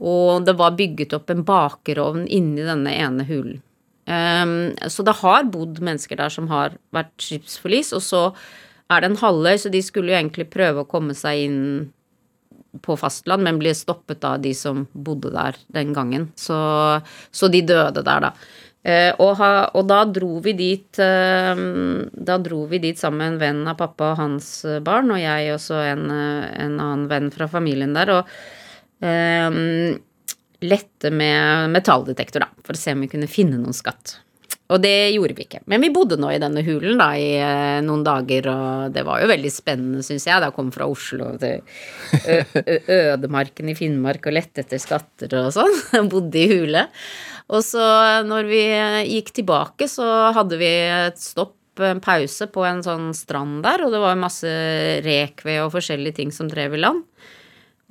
[0.01, 3.61] Og det var bygget opp en bakerovn inni denne ene hulen.
[4.05, 8.25] Eh, så det har bodd mennesker der som har vært skipsforlis, og så
[8.91, 11.61] er det en halvøy, så de skulle jo egentlig prøve å komme seg inn
[12.83, 16.29] på fastland, men ble stoppet av de som bodde der den gangen.
[16.39, 16.57] Så,
[17.31, 18.31] så de døde der, da.
[18.81, 21.59] Eh, og, ha, og da dro vi dit eh,
[22.17, 25.21] Da dro vi dit sammen med en venn av pappa og hans eh, barn, og
[25.21, 29.61] jeg også en, eh, en annen venn fra familien der, og eh,
[30.65, 34.17] lette med metalldetektor, da, for å se om vi kunne finne noen skatt.
[34.71, 35.61] Og det gjorde vi ikke.
[35.71, 39.19] Men vi bodde nå i denne hulen da i eh, noen dager, og det var
[39.23, 40.39] jo veldig spennende, syns jeg.
[40.39, 41.59] Da jeg kom fra Oslo til
[43.01, 45.75] ødemarken i Finnmark og lette etter skatter og sånn.
[45.97, 46.85] Jeg bodde i hule.
[47.51, 47.83] Og så
[48.23, 48.61] når vi
[49.11, 50.05] gikk tilbake, så
[50.35, 54.49] hadde vi et stopp, en pause, på en sånn strand der, og det var masse
[55.03, 57.03] rekved og forskjellige ting som drev i land.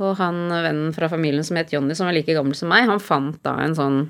[0.00, 3.02] Og han vennen fra familien som het Jonny, som var like gammel som meg, han
[3.02, 4.00] fant da en sånn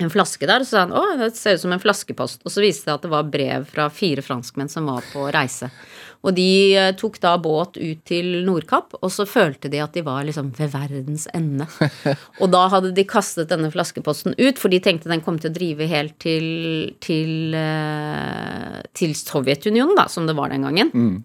[0.00, 2.42] en flaske der, og så sa han å, det ser ut som en flaskepost.
[2.46, 5.68] Og så viste det at det var brev fra fire franskmenn som var på reise.
[6.22, 10.04] Og de eh, tok da båt ut til Nordkapp, og så følte de at de
[10.06, 11.66] var liksom ved verdens ende.
[12.42, 15.56] Og da hadde de kastet denne flaskeposten ut, for de tenkte den kom til å
[15.56, 16.46] drive helt til,
[17.02, 20.94] til, eh, til Sovjetunionen, da, som det var den gangen.
[20.94, 21.18] Mm.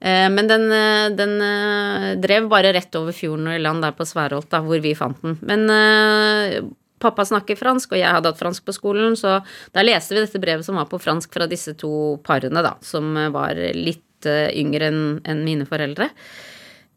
[0.00, 4.06] Men den, eh, den eh, drev bare rett over fjorden og i land der på
[4.08, 5.36] Sværholt, da, hvor vi fant den.
[5.44, 6.62] Men eh,
[7.00, 9.40] pappa snakker fransk, og jeg hadde hatt fransk på skolen, så
[9.74, 13.12] da leste vi dette brevet som var på fransk fra disse to parene, da, som
[13.16, 16.10] eh, var litt eh, yngre enn mine foreldre.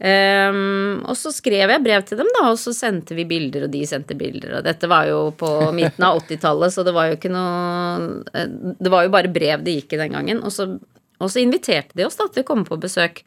[0.04, 3.72] Um, og så skrev jeg brev til dem, da, og så sendte vi bilder, og
[3.72, 4.58] de sendte bilder.
[4.58, 8.50] Og dette var jo på midten av 80-tallet, så det var jo ikke noe eh,
[8.84, 10.42] Det var jo bare brev det gikk i den gangen.
[10.44, 10.68] Og så,
[11.24, 13.22] og så inviterte de oss da til å komme på besøk.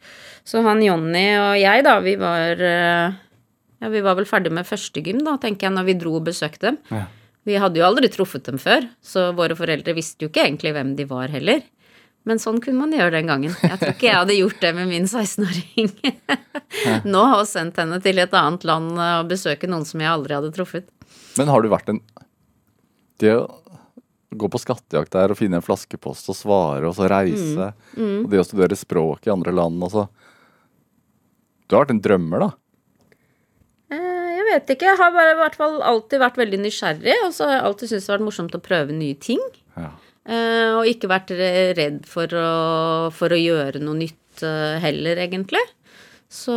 [0.45, 3.17] Så han Jonny og jeg, da, vi var eh,
[3.81, 6.25] Ja, vi var vel ferdig med første gym, da, tenker jeg, når vi dro og
[6.25, 6.77] besøkte dem.
[6.89, 7.05] Ja.
[7.47, 10.95] Vi hadde jo aldri truffet dem før, så våre foreldre visste jo ikke egentlig hvem
[10.97, 11.61] de var heller.
[12.27, 13.53] Men sånn kunne man gjøre den gangen.
[13.61, 15.93] Jeg tror ikke jeg hadde gjort det med min 16-åring.
[17.13, 20.35] Nå har jeg sendt henne til et annet land og besøke noen som jeg aldri
[20.35, 20.89] hadde truffet.
[21.39, 22.01] Men har du vært en
[23.21, 23.45] Det å
[24.37, 28.25] gå på skattejakt der og finne en flaskepost og svare, og så reise, Mm.
[28.25, 30.03] og det å studere språk i andre land og så
[31.69, 32.51] Du har vært en drømmer, da.
[34.47, 34.85] Vet ikke.
[34.87, 37.89] Jeg har bare i hvert fall alltid vært veldig nysgjerrig, og så har jeg alltid
[37.91, 39.41] syntes det har vært morsomt å prøve nye ting.
[39.75, 39.89] Ja.
[40.27, 41.31] Eh, Og ikke vært
[41.77, 42.47] redd for å,
[43.15, 45.63] for å gjøre noe nytt eh, heller, egentlig.
[46.27, 46.53] Så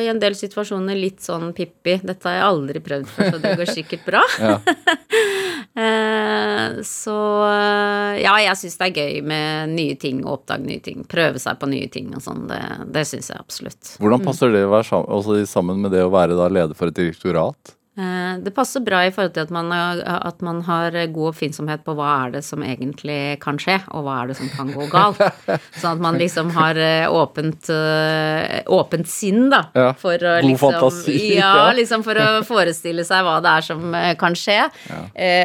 [0.00, 1.98] i en del situasjoner litt sånn Pippi.
[2.00, 4.24] Dette har jeg aldri prøvd før, så det går sikkert bra.
[5.80, 7.16] Eh, så
[7.46, 11.04] eh, ja, jeg syns det er gøy med nye ting, å oppdage nye ting.
[11.08, 12.42] Prøve seg på nye ting og sånn.
[12.50, 12.58] Det,
[12.90, 13.92] det syns jeg absolutt.
[14.02, 17.76] Hvordan passer det å være sammen, sammen med det å være leder for et direktorat?
[18.00, 21.82] Eh, Det passer bra i forhold til at man, har- at man har god oppfinnsomhet
[21.84, 24.86] på hva er det som egentlig kan skje, og hva er det som kan gå
[24.90, 25.20] galt.
[25.80, 29.62] Sånn at man liksom har eh, åpent, eh, åpent sinn, da.
[29.76, 33.66] Ja, For å god liksom fantasi, Ja, liksom for å forestille seg hva det er
[33.68, 34.58] som eh, kan skje.
[34.90, 35.02] Ja.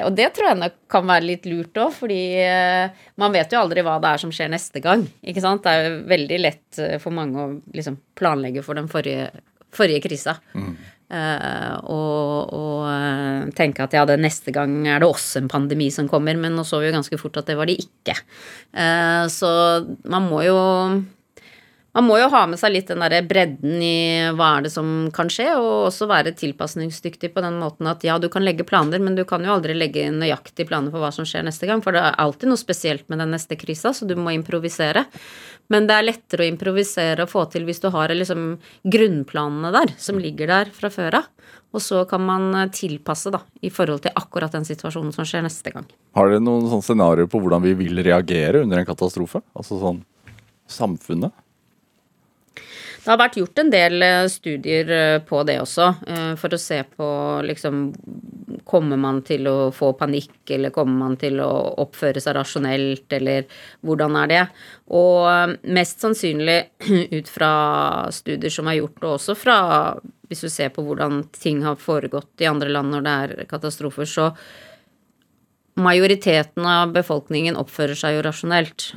[0.07, 2.89] og det tror jeg nok kan være litt lurt òg, fordi eh,
[3.19, 5.03] man vet jo aldri hva det er som skjer neste gang.
[5.25, 5.63] Ikke sant?
[5.65, 9.29] Det er jo veldig lett eh, for mange å liksom planlegge for den forrige,
[9.75, 10.37] forrige krisa.
[11.05, 15.91] Eh, og, og eh, tenke at ja, det neste gang er det også en pandemi
[15.93, 18.17] som kommer, men nå så vi jo ganske fort at det var det ikke.
[18.75, 19.49] Uh, så
[20.09, 20.57] man må jo
[21.95, 25.07] man må jo ha med seg litt den derre bredden i hva er det som
[25.15, 28.99] kan skje, og også være tilpasningsdyktig på den måten at ja, du kan legge planer,
[28.99, 31.95] men du kan jo aldri legge nøyaktig planer for hva som skjer neste gang, for
[31.95, 35.05] det er alltid noe spesielt med den neste krisa, så du må improvisere.
[35.71, 38.43] Men det er lettere å improvisere og få til hvis du har liksom
[38.83, 41.31] grunnplanene der, som ligger der fra før av.
[41.75, 45.71] Og så kan man tilpasse da, i forhold til akkurat den situasjonen som skjer neste
[45.71, 45.87] gang.
[46.15, 49.43] Har dere noen sånne scenarioer på hvordan vi vil reagere under en katastrofe?
[49.55, 50.03] Altså sånn
[50.71, 51.35] samfunnet?
[53.05, 56.61] Det har vært gjort en del eh, studier eh, på det også, eh, for å
[56.61, 57.09] se på
[57.45, 57.91] liksom
[58.65, 61.49] Kommer man til å få panikk, eller kommer man til å
[61.83, 63.45] oppføre seg rasjonelt, eller
[63.85, 64.39] hvordan er det?
[64.97, 66.55] Og mest sannsynlig
[67.19, 67.51] ut fra
[68.15, 69.59] studier som er gjort, og også fra
[70.31, 74.09] Hvis du ser på hvordan ting har foregått i andre land når det er katastrofer,
[74.09, 74.31] så
[75.77, 78.89] majoriteten av befolkningen oppfører seg jo rasjonelt.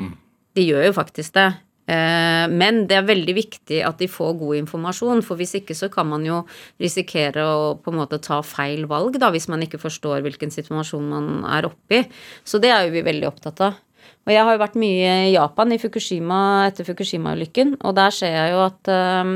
[0.57, 1.51] De gjør jo faktisk det.
[1.89, 5.89] Eh, Men det er veldig viktig at de får god informasjon, for hvis ikke så
[5.93, 6.43] kan man jo
[6.81, 11.09] risikere å på en måte ta feil valg, da, hvis man ikke forstår hvilken situasjon
[11.09, 12.05] man er oppi.
[12.45, 13.81] Så det er jo vi veldig opptatt av.
[14.29, 18.37] Og jeg har jo vært mye i Japan i Fukushima etter Fukushima-ulykken, og der ser
[18.37, 19.33] jeg jo at eh,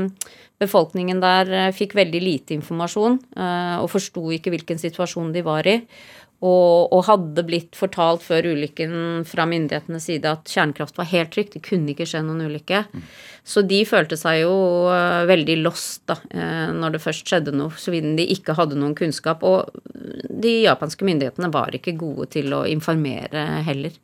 [0.61, 3.17] befolkningen der eh, fikk veldig lite informasjon
[3.81, 5.79] og forsto ikke hvilken situasjon de var i.
[6.43, 11.55] Og, og hadde blitt fortalt før ulykken fra myndighetenes side at kjernekraft var helt trygt,
[11.55, 12.81] det kunne ikke skje noen ulykke.
[13.47, 14.51] Så de følte seg jo
[14.91, 18.75] eh, veldig lost da, eh, når det først skjedde noe, så siden de ikke hadde
[18.79, 19.43] noen kunnskap.
[19.47, 19.71] Og
[20.27, 23.95] de japanske myndighetene var ikke gode til å informere heller.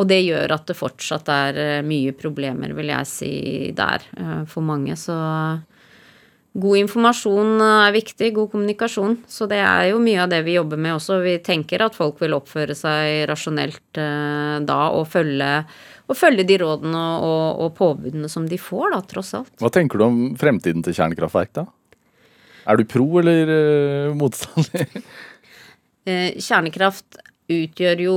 [0.00, 3.34] Og det gjør at det fortsatt er eh, mye problemer, vil jeg si,
[3.76, 4.04] der
[4.48, 5.00] for mange.
[5.00, 5.16] Så
[6.52, 9.20] God informasjon eh, er viktig, god kommunikasjon.
[9.30, 11.20] Så det er jo mye av det vi jobber med også.
[11.22, 15.50] Vi tenker at folk vil oppføre seg rasjonelt eh, da og følge,
[16.10, 19.54] og følge de rådene og, og, og påbudene som de får, da, tross alt.
[19.62, 21.68] Hva tenker du om fremtiden til kjernekraftverk, da?
[22.70, 25.02] Er du pro eller eh, motstander?
[26.08, 27.18] Eh, kjernekraft
[27.50, 28.14] utgjør jo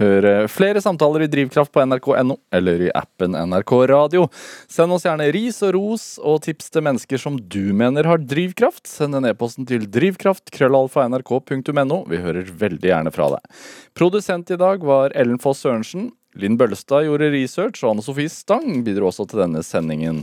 [0.00, 4.22] Hør eh, flere samtaler i Drivkraft på nrk.no eller i appen NRK Radio.
[4.70, 8.86] Send oss gjerne ris og ros og tips til mennesker som du mener har drivkraft.
[8.88, 11.98] Send en e-posten til drivkraft.krøllalfa.nrk.no.
[12.08, 13.42] Vi hører veldig gjerne fra deg.
[13.98, 16.04] Produsent i dag var Ellen Foss Sørensen.
[16.40, 20.18] Linn Bøllestad gjorde research, og Anne Sofie Stang bidro også til denne sendingen.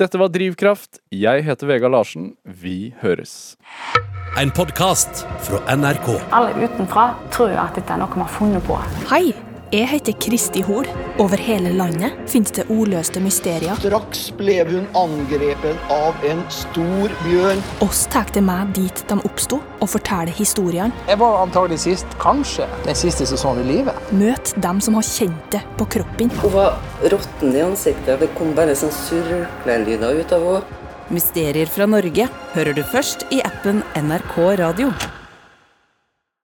[0.00, 1.04] Dette var Drivkraft.
[1.12, 2.32] Jeg heter Vegard Larsen.
[2.46, 3.60] Vi høres.
[4.36, 6.20] En podkast fra NRK.
[6.30, 8.78] Alle utenfra tror at dette er noe vi har funnet på.
[9.10, 9.34] Hei,
[9.74, 10.88] jeg heter Kristi Hol.
[11.20, 13.76] Over hele landet finnes det oløste mysterier.
[13.76, 17.60] Straks ble hun angrepet av en stor bjørn.
[17.84, 21.04] Oss tar det med dit de oppsto, og forteller historiene.
[21.12, 24.12] Jeg var antagelig sist, kanskje, den siste sesongen i livet.
[24.16, 26.32] Møt dem som har kjent det på kroppen.
[26.40, 28.16] Hun var råtten i ansiktet.
[28.24, 30.78] Det kom bare sånn surklelyder ut av henne.
[31.12, 34.88] Mysterier fra Norge hører du først i appen NRK Radio.